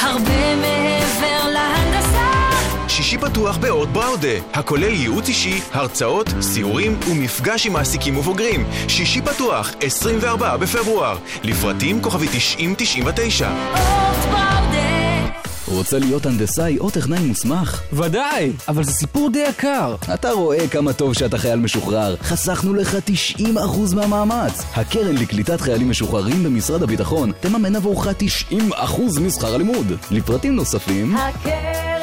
הרבה 0.00 0.54
להנדסה. 0.54 0.73
שישי 3.04 3.18
פתוח 3.18 3.56
באורט 3.56 3.88
בראודה, 3.88 4.28
הכולל 4.52 4.92
ייעוץ 4.92 5.28
אישי, 5.28 5.60
הרצאות, 5.72 6.26
סיורים 6.40 6.98
ומפגש 7.10 7.66
עם 7.66 7.72
מעסיקים 7.72 8.16
ובוגרים. 8.16 8.66
שישי 8.88 9.22
פתוח, 9.22 9.74
24 9.80 10.56
בפברואר. 10.56 11.18
לפרטים 11.42 12.02
כוכבי 12.02 12.26
9099. 12.28 13.48
אורט 13.48 14.24
בראודה. 14.24 15.30
רוצה 15.68 15.98
להיות 15.98 16.26
הנדסאי 16.26 16.78
או 16.78 16.90
טכנאי 16.90 17.18
מוסמך? 17.18 17.82
ודאי, 17.92 18.52
אבל 18.68 18.84
זה 18.84 18.92
סיפור 18.92 19.30
די 19.30 19.44
יקר. 19.48 19.94
אתה 20.14 20.30
רואה 20.30 20.68
כמה 20.68 20.92
טוב 20.92 21.14
שאתה 21.14 21.38
חייל 21.38 21.58
משוחרר. 21.58 22.16
חסכנו 22.16 22.74
לך 22.74 22.96
90% 23.38 23.94
מהמאמץ. 23.94 24.64
הקרן 24.74 25.14
לקליטת 25.14 25.60
חיילים 25.60 25.90
משוחררים 25.90 26.42
במשרד 26.42 26.82
הביטחון 26.82 27.32
תממן 27.40 27.76
עבורך 27.76 28.06
90% 28.52 29.20
משכר 29.20 29.54
הלימוד. 29.54 29.92
לפרטים 30.10 30.56
נוספים, 30.56 31.16
הקרן 31.16 31.93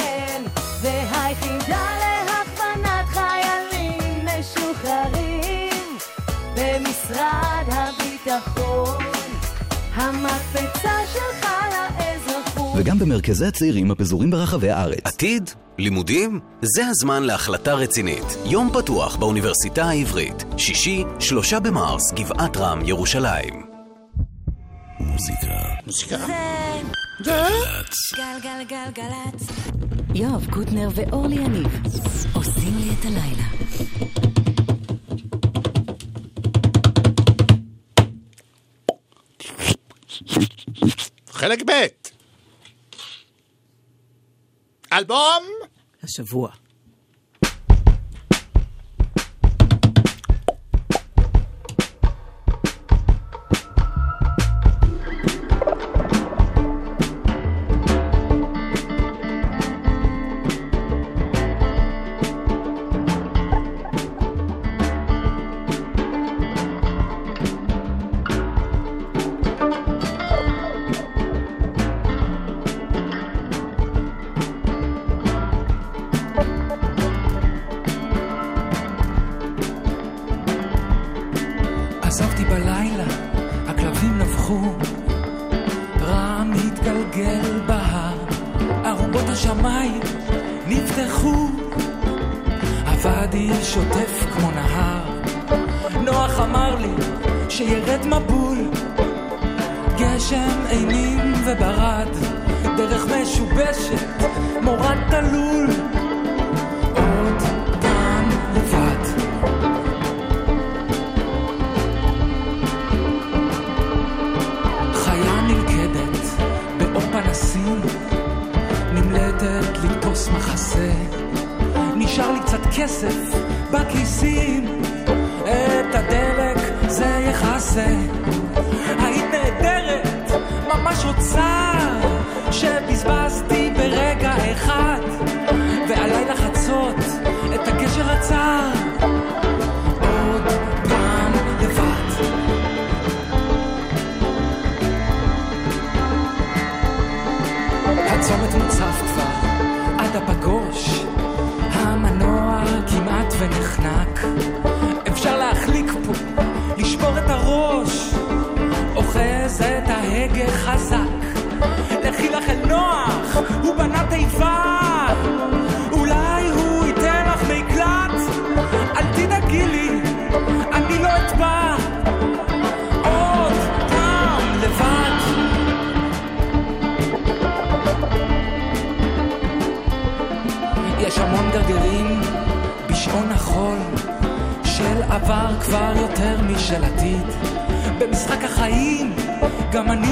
הביטחון 8.26 9.03
המקפצה 9.93 10.91
שלך 11.13 11.51
לאזרחות 11.72 12.74
וגם 12.76 12.99
במרכזי 12.99 13.45
הצעירים 13.45 13.91
הפזורים 13.91 14.32
ברחבי 14.32 14.69
הארץ. 14.69 14.99
עתיד? 15.03 15.49
לימודים? 15.78 16.39
זה 16.61 16.88
הזמן 16.88 17.24
להחלטה 17.24 17.74
רצינית. 17.74 18.38
יום 18.45 18.69
פתוח 18.74 19.15
באוניברסיטה 19.15 19.84
העברית. 19.84 20.45
שישי, 20.57 21.03
שלושה 21.19 21.59
במרס, 21.59 22.11
גבעת 22.13 22.57
רם, 22.57 22.82
ירושלים. 22.86 23.65
מוזיקה. 24.99 25.47
מוזיקה. 25.86 26.17
גלגלצ. 27.22 27.95
גלגלגלגלצ. 28.15 29.47
יואב 30.15 30.47
קוטנר 30.49 30.89
ואורלי 30.95 31.36
יניב 31.36 31.67
עושים 32.34 32.78
לי 32.78 32.89
את 32.99 33.05
הלילה. 33.05 34.30
חלק 41.28 41.63
ב' 41.65 41.88
אלבום 44.93 45.43
השבוע. 46.03 46.51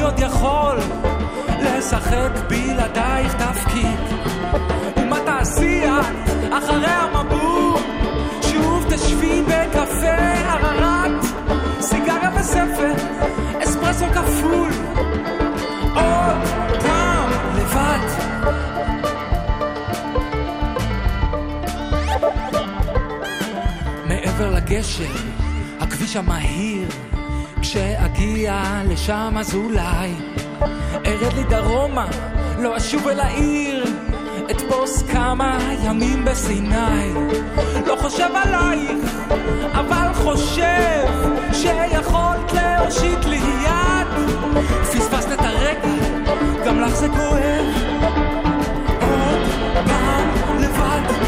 עוד 0.09 0.19
יכול 0.19 0.77
לשחק 1.61 2.29
בלעדייך 2.47 3.35
תפקיד. 3.35 3.99
ומה 4.97 5.19
תעשי 5.25 5.83
את 5.85 6.53
אחרי 6.53 6.87
המבול? 6.87 7.79
שוב 8.41 8.85
תשבי 8.89 9.41
בקפה 9.41 10.17
ערערת, 10.47 11.25
סיגריה 11.81 12.31
וספר, 12.39 12.93
אספרסו 13.63 14.05
כפול. 14.13 14.69
עוד 15.95 16.81
פעם 16.81 17.29
לבד. 17.55 18.07
מעבר 24.05 24.51
לגשר, 24.51 25.13
הכביש 25.79 26.15
המהיר, 26.15 26.78
כשאגיע 27.71 28.61
לשם 28.89 29.35
אז 29.39 29.55
אולי 29.55 30.09
ארד 31.05 31.33
לי 31.33 31.43
דרומה, 31.43 32.07
לא 32.59 32.77
אשוב 32.77 33.07
אל 33.07 33.19
העיר, 33.19 33.85
אתפוס 34.51 35.03
כמה 35.11 35.59
ימים 35.83 36.25
בסיני. 36.25 37.13
לא 37.87 37.95
חושב 38.01 38.29
עלייך, 38.35 39.15
אבל 39.73 40.13
חושב 40.13 41.05
שיכולת 41.53 42.53
להושיט 42.53 43.25
לי 43.25 43.39
יד. 43.65 44.07
פספסת 44.81 45.31
את 45.31 45.39
הרגע, 45.39 45.89
גם 46.65 46.79
לך 46.79 46.95
זה 46.95 47.07
כואב. 47.09 47.65
עוד 49.01 49.47
פעם 49.85 50.57
לבד. 50.61 51.18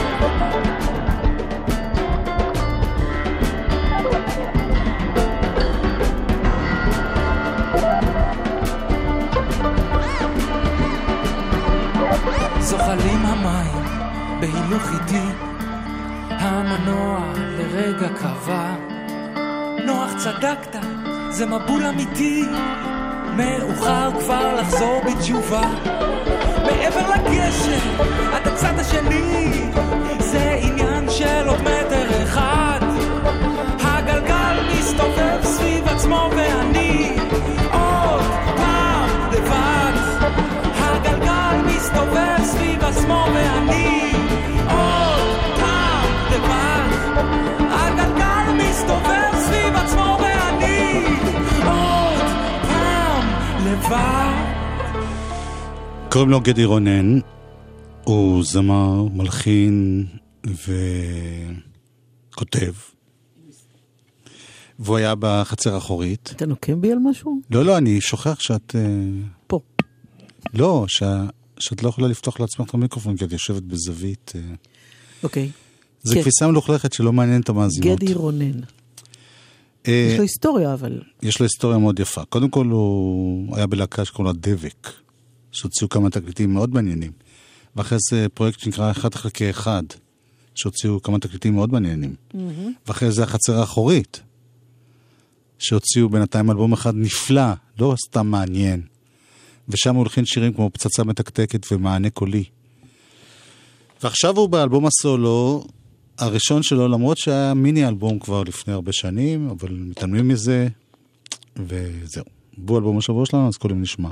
זוחלים 12.72 13.26
המים 13.26 13.86
בהילוך 14.40 14.84
איטי, 14.94 15.28
המנוע 16.30 17.20
לרגע 17.36 18.08
קבע. 18.08 18.76
נוח 19.86 20.12
צדקת, 20.18 20.76
זה 21.30 21.46
מבול 21.46 21.84
אמיתי, 21.84 22.46
מאוחר 23.38 24.10
כבר 24.20 24.56
לחזור 24.56 25.02
בתשובה. 25.06 25.62
מעבר 26.66 27.10
לגשר, 27.10 28.04
עד 28.34 28.48
הצד 28.48 28.80
השני, 28.80 29.52
קוראים 56.12 56.30
לו 56.30 56.42
גדי 56.42 56.66
רונן, 56.66 57.20
הוא 58.04 58.44
זמר, 58.44 59.04
מלחין 59.14 60.06
וכותב. 62.34 62.74
והוא 64.80 64.98
היה 64.98 65.14
בחצר 65.20 65.74
האחורית. 65.76 66.32
אתה 66.36 66.46
נוקם 66.46 66.82
בי 66.82 66.92
על 66.92 66.98
משהו? 67.04 67.42
לא, 67.52 67.66
לא, 67.66 67.78
אני 67.78 68.02
שוכח 68.02 68.40
שאת... 68.40 68.76
אה, 68.76 68.82
פה. 69.48 69.60
לא, 70.54 70.86
שה- 70.88 71.26
שאת 71.60 71.84
לא 71.84 71.90
יכולה 71.90 72.08
לפתוח 72.08 72.40
לעצמך 72.40 72.70
את 72.70 72.74
המיקרופון, 72.74 73.18
כי 73.18 73.26
את 73.26 73.32
יושבת 73.32 73.64
בזווית. 73.64 74.32
אה. 74.36 74.42
אוקיי. 75.24 75.50
זה 76.04 76.16
כן. 76.16 76.22
כביסה 76.22 76.48
מלוכלכת 76.48 76.94
שלא 76.94 77.14
מעניינת 77.14 77.44
את 77.44 77.50
המאזינות. 77.50 78.00
גדי 78.00 78.14
רונן. 78.14 78.60
אה, 79.88 80.08
יש 80.12 80.18
לו 80.18 80.22
היסטוריה, 80.22 80.74
אבל... 80.74 81.02
יש 81.22 81.40
לו 81.40 81.46
היסטוריה 81.46 81.78
מאוד 81.78 82.00
יפה. 82.00 82.26
קודם 82.26 82.50
כל, 82.50 82.66
הוא 82.66 83.56
היה 83.56 83.68
בלהקה 83.68 84.06
שקוראים 84.06 84.36
לה 84.36 84.42
דבק, 84.42 84.88
שהוציאו 85.52 85.90
כמה 85.90 86.10
תקליטים 86.10 86.54
מאוד 86.54 86.74
מעניינים. 86.74 87.12
ואחרי 87.76 87.98
זה 88.10 88.28
פרויקט 88.34 88.60
שנקרא 88.60 88.92
אחד 88.92 89.16
חלקי 89.16 89.50
אחד, 89.50 89.84
שהוציאו 90.56 91.02
כמה 91.02 91.20
תקליטים 91.20 91.56
מאוד 91.56 91.72
מעניינים. 91.72 92.16
ואחרי 92.88 93.12
זה 93.12 93.24
החצר 93.24 93.60
האחורית, 93.60 94.22
שהוציאו 95.60 96.10
בינתיים 96.10 96.52
אלבום 96.52 96.74
אחד 96.74 96.96
נפלא, 96.96 97.54
לא 97.80 97.96
סתם 98.08 98.28
מעניין. 98.28 98.82
ושם 99.70 99.96
הוא 99.96 100.00
הולחין 100.00 100.26
שירים 100.26 100.54
כמו 100.54 100.70
פצצה 100.74 101.04
מתקתקת 101.04 101.72
ומענה 101.72 102.10
קולי. 102.10 102.44
ועכשיו 104.04 104.38
הוא 104.38 104.50
באלבום 104.50 104.86
הסולו 104.86 105.66
הראשון 106.18 106.64
שלו, 106.64 106.88
למרות 106.88 107.18
שהיה 107.18 107.54
מיני 107.54 107.88
אלבום 107.88 108.20
כבר 108.20 108.44
לפני 108.44 108.74
הרבה 108.74 108.92
שנים, 108.94 109.50
אבל 109.50 109.72
מתעלמים 109.72 110.28
מזה, 110.28 110.68
וזהו. 111.58 112.26
בוא 112.58 112.78
אלבום 112.78 112.98
השבוע 112.98 113.26
שלנו, 113.26 113.48
אז 113.48 113.58
קודם 113.58 113.82
נשמע. 113.82 114.10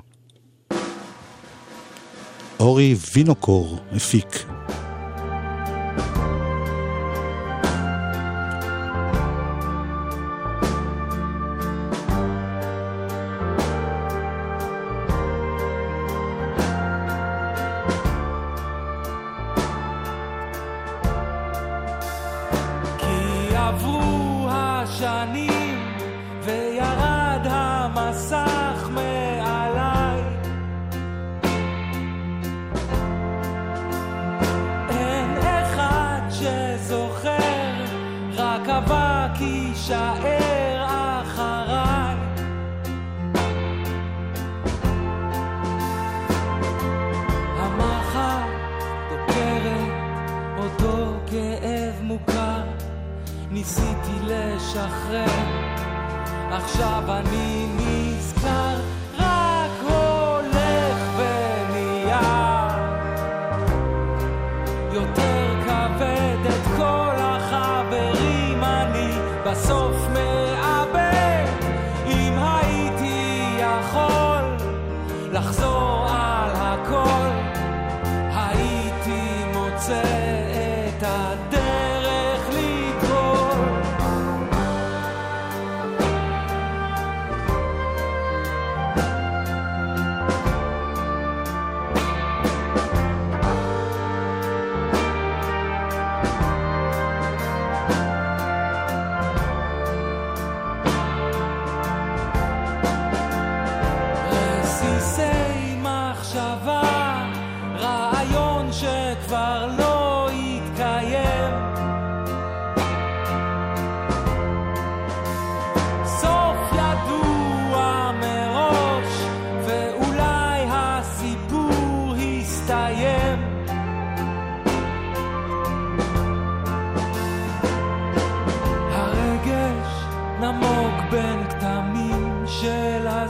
אורי 2.60 2.96
וינוקור 3.16 3.78
הפיק. 3.96 4.46
עברו 23.56 24.48
השנים 24.52 25.78
וירד 26.44 27.09
אבק 39.92 40.24
יישאר 40.24 40.86
אחריי. 41.22 42.16
המחט 47.58 48.50
דוקרת 49.10 49.92
אותו 50.58 51.14
כאב 51.28 52.02
מוכר 52.04 52.64
ניסיתי 53.52 54.20
לשחרר 54.24 55.26
עכשיו 56.52 57.04
אני 57.08 57.68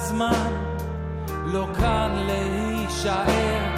הזמן 0.01 0.51
לא 1.45 1.67
כאן 1.79 2.11
להישאר, 2.27 3.75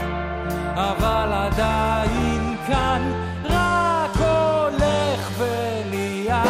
אבל 0.75 1.29
עדיין 1.33 2.55
כאן 2.67 3.01
רק 3.43 4.17
הולך 4.17 5.31
ונהיה. 5.37 6.43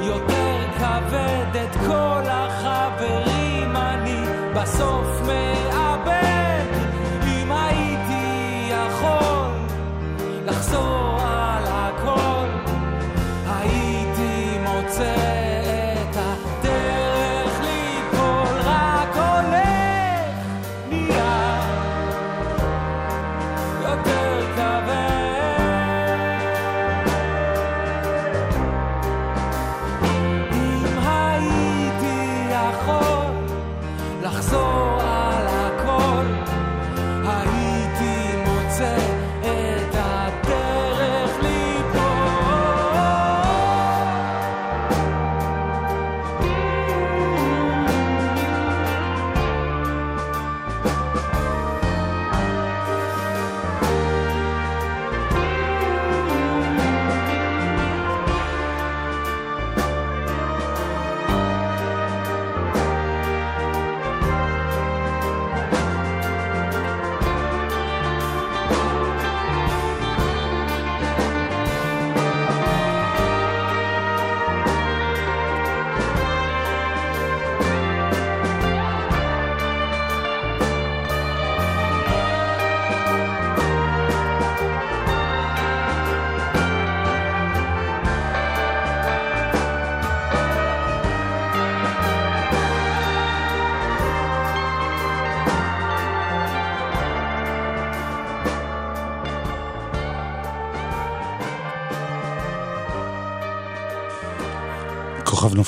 יותר 0.00 0.58
כבד 0.78 1.56
את 1.56 1.76
כל 1.86 2.22
החברים 2.26 3.76
אני 3.76 4.20
בסוף 4.54 5.20
מאבד 5.26 5.57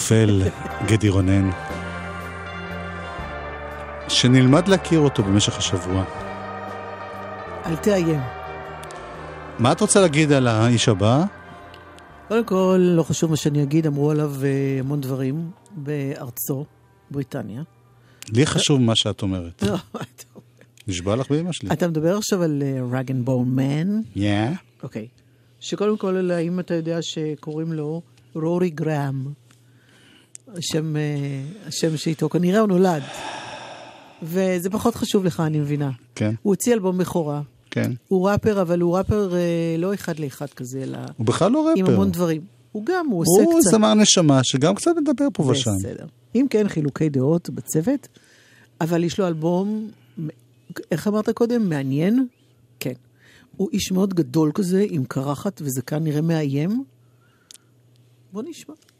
נופל, 0.00 0.42
גדי 0.86 1.08
רונן. 1.08 1.50
שנלמד 4.08 4.68
להכיר 4.68 5.00
אותו 5.00 5.22
במשך 5.22 5.58
השבוע. 5.58 6.04
אל 7.66 7.76
תאיים. 7.76 8.20
מה 9.58 9.72
את 9.72 9.80
רוצה 9.80 10.00
להגיד 10.00 10.32
על 10.32 10.46
האיש 10.46 10.88
הבא? 10.88 11.24
קודם 12.28 12.44
כל, 12.44 12.80
לא 12.96 13.02
חשוב 13.02 13.30
מה 13.30 13.36
שאני 13.36 13.62
אגיד, 13.62 13.86
אמרו 13.86 14.10
עליו 14.10 14.32
אה, 14.44 14.76
המון 14.80 15.00
דברים 15.00 15.50
בארצו, 15.70 16.64
בריטניה. 17.10 17.62
לי 18.32 18.46
חשוב 18.46 18.80
מה 18.80 18.96
שאת 18.96 19.22
אומרת. 19.22 19.62
לא, 19.62 19.76
נשבע 20.88 21.16
לך 21.16 21.30
באמא 21.30 21.52
שלי. 21.52 21.68
אתה 21.72 21.88
מדבר 21.88 22.16
עכשיו 22.16 22.42
על 22.42 22.62
רג 22.92 23.10
אנד 23.10 23.24
בון 23.24 23.48
מן? 23.48 24.00
כן. 24.14 24.52
אוקיי. 24.82 25.08
שקודם 25.60 25.96
כל, 25.96 26.30
האם 26.30 26.60
אתה 26.60 26.74
יודע 26.74 27.02
שקוראים 27.02 27.72
לו 27.72 28.02
רורי 28.34 28.70
גראם? 28.70 29.39
השם, 30.56 30.96
אה, 30.96 31.42
השם 31.66 31.96
שאיתו 31.96 32.28
כנראה 32.28 32.60
הוא 32.60 32.68
נולד. 32.68 33.02
וזה 34.22 34.70
פחות 34.70 34.94
חשוב 34.94 35.24
לך, 35.24 35.40
אני 35.40 35.60
מבינה. 35.60 35.90
כן, 36.14 36.34
הוא 36.42 36.52
הוציא 36.52 36.74
אלבום 36.74 36.98
בכורה. 36.98 37.42
כן. 37.70 37.92
הוא 38.08 38.28
ראפר, 38.28 38.62
אבל 38.62 38.80
הוא 38.80 38.96
ראפר 38.96 39.34
אה, 39.34 39.76
לא 39.78 39.94
אחד 39.94 40.18
לאחד 40.18 40.46
כזה, 40.46 40.82
אלא 40.82 40.98
הוא 41.16 41.26
בכלל 41.26 41.52
לא 41.52 41.72
עם 41.76 41.84
רפר. 41.84 41.94
המון 41.94 42.10
דברים. 42.10 42.40
הוא 42.72 42.84
גם, 42.86 43.06
הוא 43.06 43.20
עושה 43.20 43.44
הוא 43.44 43.60
קצת... 43.60 43.70
זמר 43.70 43.94
נשמה 43.94 44.40
שגם 44.44 44.74
קצת 44.74 44.90
מדבר 44.96 45.26
פה 45.32 45.42
ושם. 45.42 45.70
בסדר. 45.78 46.06
אם 46.34 46.46
כן, 46.50 46.68
חילוקי 46.68 47.08
דעות 47.08 47.50
בצוות, 47.50 48.08
אבל 48.80 49.04
יש 49.04 49.18
לו 49.18 49.26
אלבום, 49.26 49.90
איך 50.90 51.08
אמרת 51.08 51.30
קודם? 51.30 51.68
מעניין? 51.68 52.26
כן. 52.80 52.92
הוא 53.56 53.68
איש 53.72 53.92
מאוד 53.92 54.14
גדול 54.14 54.50
כזה, 54.54 54.84
עם 54.88 55.04
קרחת 55.04 55.62
וזקן 55.64 56.04
נראה 56.04 56.20
מאיים. 56.20 56.84
בוא 58.32 58.42
נשמע. 58.42 58.74
וודסטוק? 58.74 58.90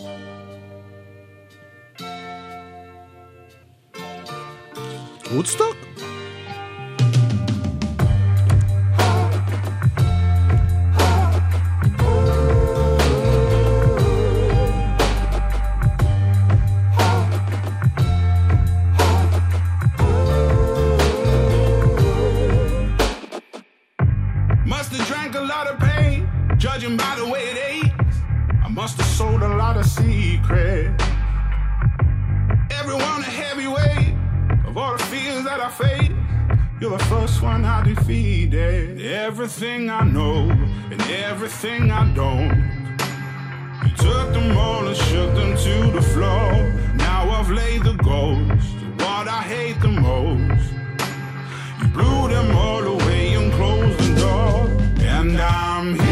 Must 0.00 0.33
I 28.62 28.68
must 28.68 28.98
have 28.98 29.06
sold 29.06 29.42
a 29.42 29.48
lot 29.48 29.76
of 29.76 29.86
secrets. 29.86 31.04
Everyone 32.70 33.20
a 33.20 33.22
heavyweight 33.22 34.03
of 34.74 34.78
all 34.78 34.96
the 34.96 35.04
fears 35.04 35.44
that 35.44 35.60
I 35.60 35.70
face. 35.70 36.10
You're 36.80 36.98
the 36.98 37.04
first 37.04 37.40
one 37.42 37.64
I 37.64 37.84
defeated. 37.84 39.00
Everything 39.00 39.88
I 39.88 40.02
know 40.02 40.50
and 40.90 41.00
everything 41.10 41.92
I 41.92 42.12
don't. 42.12 42.58
You 43.84 43.96
took 43.96 44.32
them 44.32 44.56
all 44.56 44.84
and 44.86 44.96
shook 44.96 45.32
them 45.34 45.56
to 45.56 45.92
the 45.92 46.02
floor. 46.02 46.50
Now 46.96 47.30
I've 47.30 47.50
laid 47.50 47.84
the 47.84 47.94
ghost 47.94 48.74
of 48.82 48.98
what 48.98 49.28
I 49.28 49.42
hate 49.42 49.80
the 49.80 49.94
most. 50.08 50.72
You 51.80 51.88
blew 51.96 52.28
them 52.28 52.56
all 52.56 52.82
away 52.82 53.34
and 53.34 53.52
closed 53.52 53.98
the 54.00 54.20
door. 54.20 54.66
And 54.98 55.40
I'm 55.40 56.03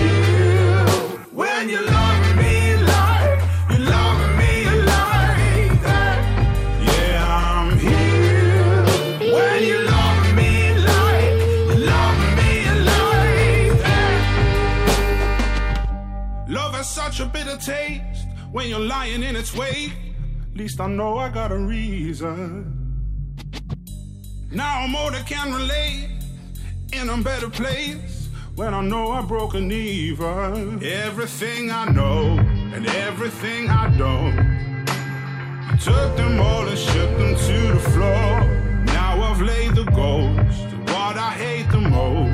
when 18.53 18.68
you're 18.68 18.78
lying 18.78 19.22
in 19.22 19.34
its 19.34 19.55
wake. 19.57 19.92
At 20.53 20.57
least 20.57 20.80
I 20.80 20.86
know 20.86 21.16
I 21.16 21.30
got 21.30 21.50
a 21.50 21.57
reason. 21.57 22.78
Now 24.50 24.82
I'm 24.82 24.94
can 25.24 25.53
relate, 25.53 26.11
in 26.92 27.09
a 27.09 27.16
better 27.16 27.48
place. 27.48 28.28
When 28.55 28.74
I 28.74 28.82
know 28.82 29.12
I 29.12 29.22
broke 29.22 29.55
an 29.55 29.72
even. 29.72 30.84
Everything 30.84 31.70
I 31.70 31.86
know 31.86 32.38
and 32.74 32.86
everything 32.86 33.70
I 33.70 33.88
don't. 33.96 34.36
You 35.70 35.78
took 35.78 36.16
them 36.18 36.38
all 36.38 36.68
and 36.68 36.78
shook 36.78 37.11
them 37.16 37.34
to 37.34 37.72
the 37.72 37.80
floor. 37.90 38.84
Now 38.84 39.22
I've 39.22 39.40
laid 39.40 39.74
the 39.74 39.84
ghost 39.84 40.68
to 40.70 40.76
what 40.92 41.16
I 41.16 41.30
hate 41.30 41.70
the 41.70 41.80
most. 41.80 42.32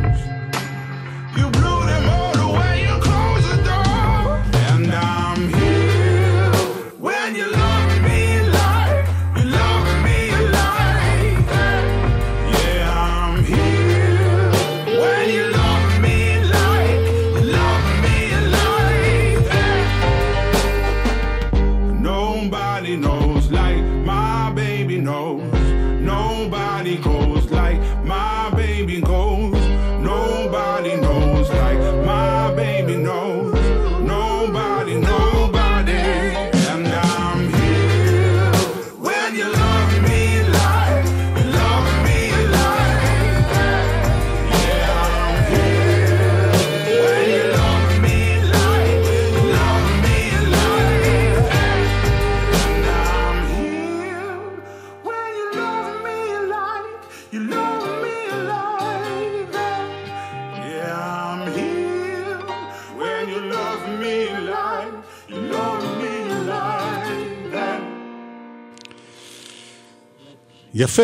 יפה. 70.89 71.03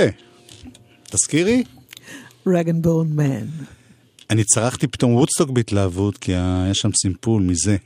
תזכירי? 1.05 1.65
Rag'n'Bone 2.47 3.09
Man. 3.13 3.47
אני 4.31 4.45
צרחתי 4.45 4.87
פתאום 4.87 5.15
וודסטוק 5.15 5.51
בהתלהבות, 5.51 6.19
כי 6.19 6.33
היה 6.35 6.75
שם 6.75 6.91
סימפול 7.03 7.43
מזה. 7.43 7.77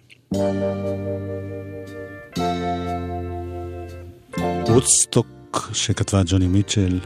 וודסטוק 4.69 5.71
שכתבה 5.73 6.23
ג'וני 6.27 6.47
מיטשל. 6.47 7.01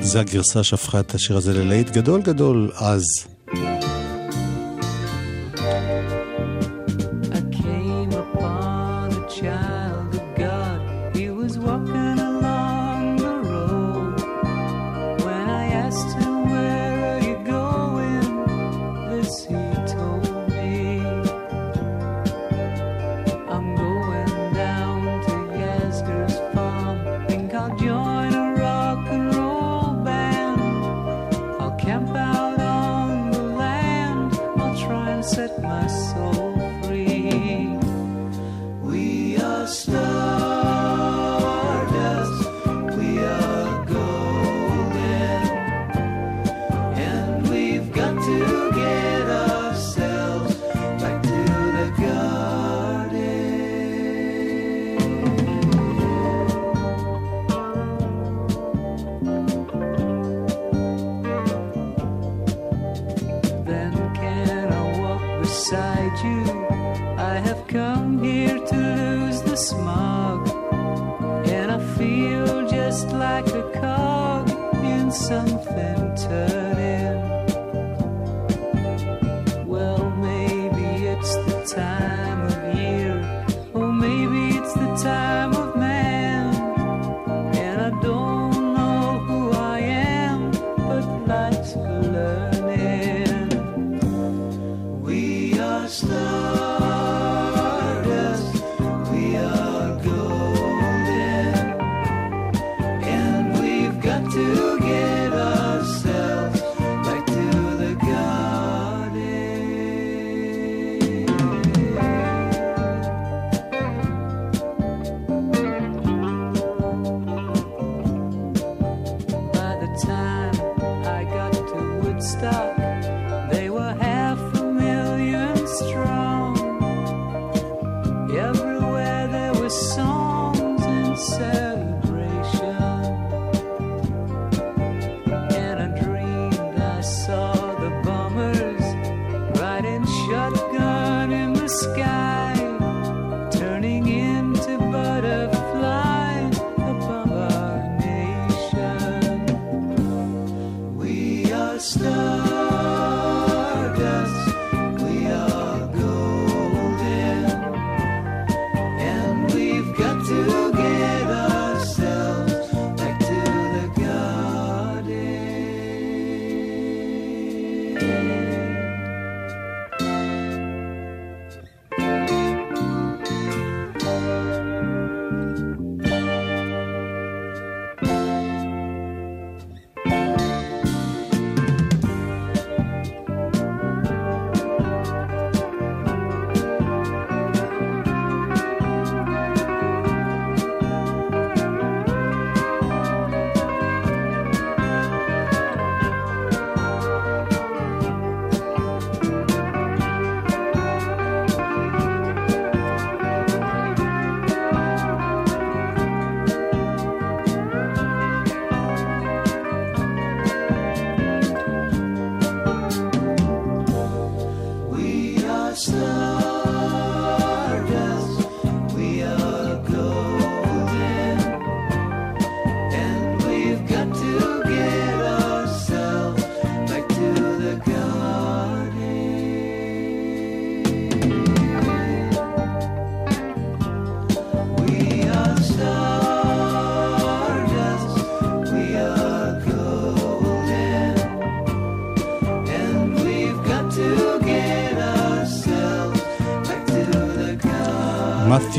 זה 0.00 0.20
הגרסה 0.20 0.64
שהפכה 0.64 1.00
את 1.00 1.14
השיר 1.14 1.36
הזה 1.36 1.52
ללהיט 1.52 1.90
גדול 1.90 2.22
גדול 2.22 2.70
אז. 2.74 3.02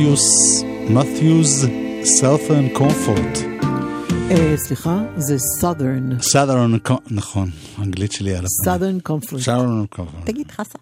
מתיוס, 0.01 0.63
מתיוס 0.89 1.65
סאות'רן 2.03 2.69
קומפורט. 2.69 3.37
סליחה? 4.55 5.03
זה 5.17 5.37
סאת'רן. 5.59 6.21
סאת'רן, 6.21 6.77
נכון, 7.11 7.49
האנגלית 7.77 8.11
שלי 8.11 8.31
על 8.35 8.45
הפעם. 8.45 8.73
סאת'רן 8.73 8.99
קומפורט. 8.99 9.41
סאת'רן 9.41 9.85
קומפורט. 9.89 10.25
תגיד 10.25 10.51
חסה. 10.51 10.79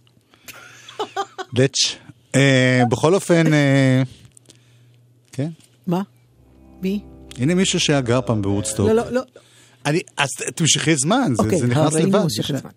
דץ'. 1.55 1.95
אה, 2.35 2.83
בכל 2.89 3.13
אופן, 3.13 3.53
אה, 3.53 4.03
כן. 5.31 5.49
מה? 5.87 6.01
מי? 6.81 7.03
הנה 7.37 7.55
מישהו 7.55 7.79
שהיה 7.79 8.01
גר 8.01 8.19
פעם 8.25 8.41
בוודסטוק. 8.41 8.87
לא, 8.87 8.93
לא, 8.93 9.11
לא. 9.11 9.21
אני, 9.85 9.99
אז 10.17 10.29
תמשכי 10.55 10.95
זמן, 10.95 11.31
זה 11.35 11.43
אוקיי, 11.43 11.61
נכנס 11.61 11.93
לבד. 11.93 12.15
אוקיי, 12.15 12.45
הראינו 12.49 12.69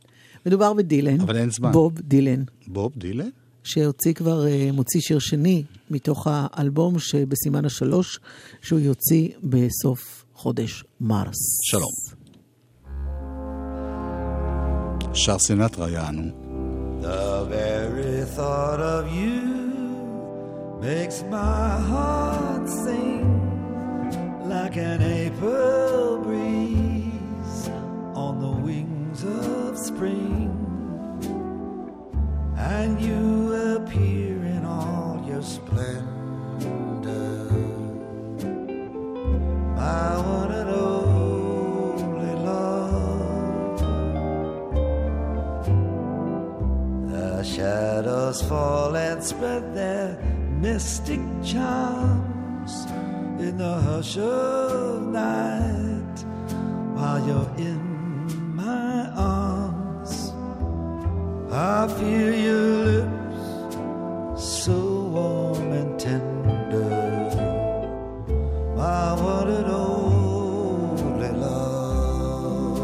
מדובר 0.47 0.73
בדילן. 0.73 1.21
אבל 1.21 1.37
אין 1.37 1.51
זמן. 1.51 1.73
בוב 1.73 1.93
דילן. 2.01 2.43
בוב 2.67 2.93
דילן? 2.97 3.29
שהוציא 3.65 4.15
כבר, 4.15 4.47
אה, 4.47 4.71
מוציא 4.73 5.01
שיר 5.01 5.19
שני 5.19 5.63
מתוך 5.91 6.27
האלבום 6.31 6.99
שבסימן 6.99 7.65
השלוש, 7.65 8.21
שהוא 8.63 8.81
יוציא 8.81 9.29
בסוף 9.43 10.25
חודש 10.35 10.85
מרס. 11.01 11.59
שלום. 11.63 12.23
שר 15.15 15.39
סינטרה 15.39 15.87
ראיינו. 15.87 16.23
The 17.03 17.45
very 17.51 18.25
thought 18.37 18.81
of 18.81 19.05
you 19.13 19.41
makes 20.81 21.19
my 21.37 21.69
heart 21.91 22.69
sing 22.85 23.27
like 24.55 24.77
an 24.77 25.03
April 25.03 26.19
breeze 26.27 27.69
on 28.15 28.33
the 28.45 28.55
wings 28.67 29.25
of 29.25 29.77
spring. 29.77 30.52
And 32.65 33.01
you 33.01 33.53
appear 33.77 34.37
in 34.57 34.65
all 34.65 35.21
your 35.27 35.43
splendor, 35.43 36.01
my 39.77 40.17
one 40.35 40.53
and 40.53 40.71
only 40.71 42.35
love. 42.49 43.81
The 47.11 47.43
shadows 47.43 48.43
fall 48.43 48.95
and 48.97 49.23
spread 49.23 49.75
their 49.75 50.17
mystic 50.61 51.21
charms 51.43 52.87
in 53.41 53.59
the 53.59 53.75
hush 53.87 54.17
of 54.19 55.03
night 55.09 56.19
while 56.95 57.27
you're 57.27 57.51
in 57.59 57.82
I 61.55 61.87
feel 61.87 62.35
your 62.35 62.77
lips 62.87 63.75
so 64.43 64.73
warm 65.13 65.73
and 65.73 66.01
tender, 66.01 66.89
my 68.75 69.13
one 69.21 69.51
and 69.51 69.67
only 69.67 71.29
love. 71.29 72.79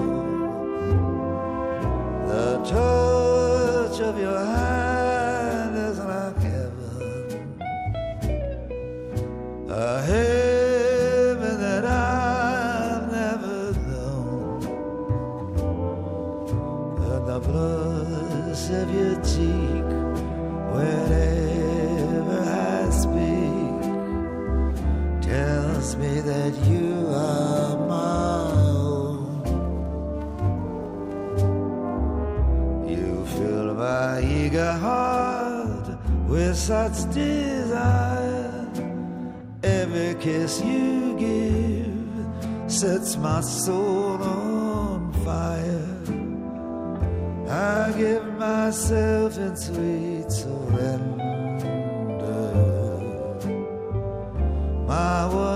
The 2.29 2.59
touch 2.59 4.01
of 4.01 4.19
your 4.19 4.39
hand 4.39 5.75
is 5.75 5.99
like 6.01 6.37
heaven, 6.37 7.63
a 9.71 10.03
tells 25.79 25.95
me 25.97 26.21
that 26.21 26.53
you 26.67 27.07
are 27.09 27.77
my 27.87 28.51
own. 28.67 29.45
You 32.89 33.25
fill 33.37 33.75
my 33.75 34.21
eager 34.21 34.73
heart 34.73 35.87
with 36.27 36.57
such 36.57 37.09
desire. 37.15 38.67
Every 39.63 40.17
kiss 40.21 40.61
you 40.63 41.17
give 41.17 42.71
sets 42.71 43.17
my 43.17 43.41
soul 43.41 44.21
on 44.21 45.13
fire. 45.25 45.95
I 47.49 47.93
give 47.97 48.27
myself 48.37 49.39
in 49.39 49.57
sweet 49.57 50.33
surrender. 50.33 51.08
Love. 55.19 55.49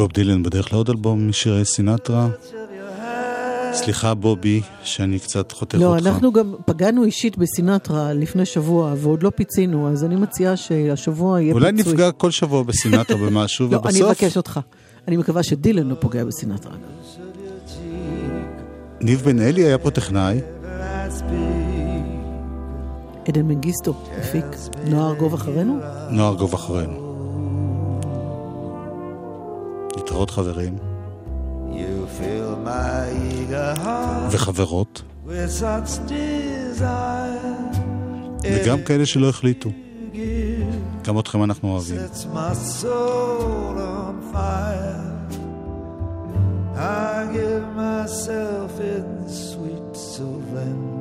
בוב 0.00 0.12
דילן 0.12 0.42
בדרך 0.42 0.72
לעוד 0.72 0.88
אלבום 0.90 1.28
משירי 1.28 1.64
סינטרה. 1.64 2.28
סליחה 3.72 4.14
בובי, 4.14 4.60
שאני 4.82 5.18
קצת 5.18 5.52
חותך 5.52 5.78
לא, 5.78 5.94
אותך. 5.94 6.06
אנחנו 6.06 6.32
גם 6.32 6.54
פגענו 6.66 7.04
אישית 7.04 7.38
בסינטרה 7.38 8.12
לפני 8.12 8.46
שבוע, 8.46 8.94
ועוד 8.96 9.22
לא 9.22 9.30
פיצינו, 9.30 9.88
אז 9.92 10.04
אני 10.04 10.16
מציעה 10.16 10.56
שהשבוע 10.56 11.40
יהיה 11.40 11.54
אולי 11.54 11.72
פיצוי. 11.76 11.92
נפגע 11.92 12.12
כל 12.12 12.30
שבוע 12.30 12.62
בסינטרה 12.62 13.16
במשהו, 13.26 13.66
לא, 13.66 13.70
אני 13.70 14.02
ובסוף 14.02 14.22
אבקש 14.22 14.36
אותך. 14.36 14.60
אני 15.08 15.16
מקווה 15.16 15.42
שדילן 15.42 15.88
לא 15.88 15.94
פוגע 15.94 16.24
בסינטרה. 16.24 16.76
ניב 19.00 19.20
בן 19.20 19.40
אלי 19.40 19.64
היה 19.64 19.78
פה 19.78 19.90
טכנאי. 19.90 20.40
עדן 23.28 23.42
מנגיסטו 23.42 23.94
הפיק. 24.18 24.44
נועה 24.84 25.08
ארגוב 25.08 25.34
אחרינו? 25.34 25.78
נוער 26.10 26.34
גוב 26.34 26.54
אחרינו. 26.54 27.10
להתראות 29.96 30.30
חברים 30.30 30.76
וחברות. 34.30 35.02
וגם 38.44 38.82
כאלה 38.82 39.06
שלא 39.06 39.28
החליטו. 39.28 39.70
גם 41.04 41.18
אתכם 41.18 41.44
אנחנו 41.44 41.72
אוהבים. 41.72 42.00
I 46.76 47.26
give 47.34 47.66
myself 47.76 48.72
in 48.80 49.06
sweet 49.28 49.94
surrender. 50.14 51.00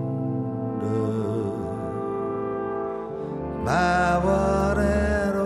my 3.64 4.18
water. 4.20 5.39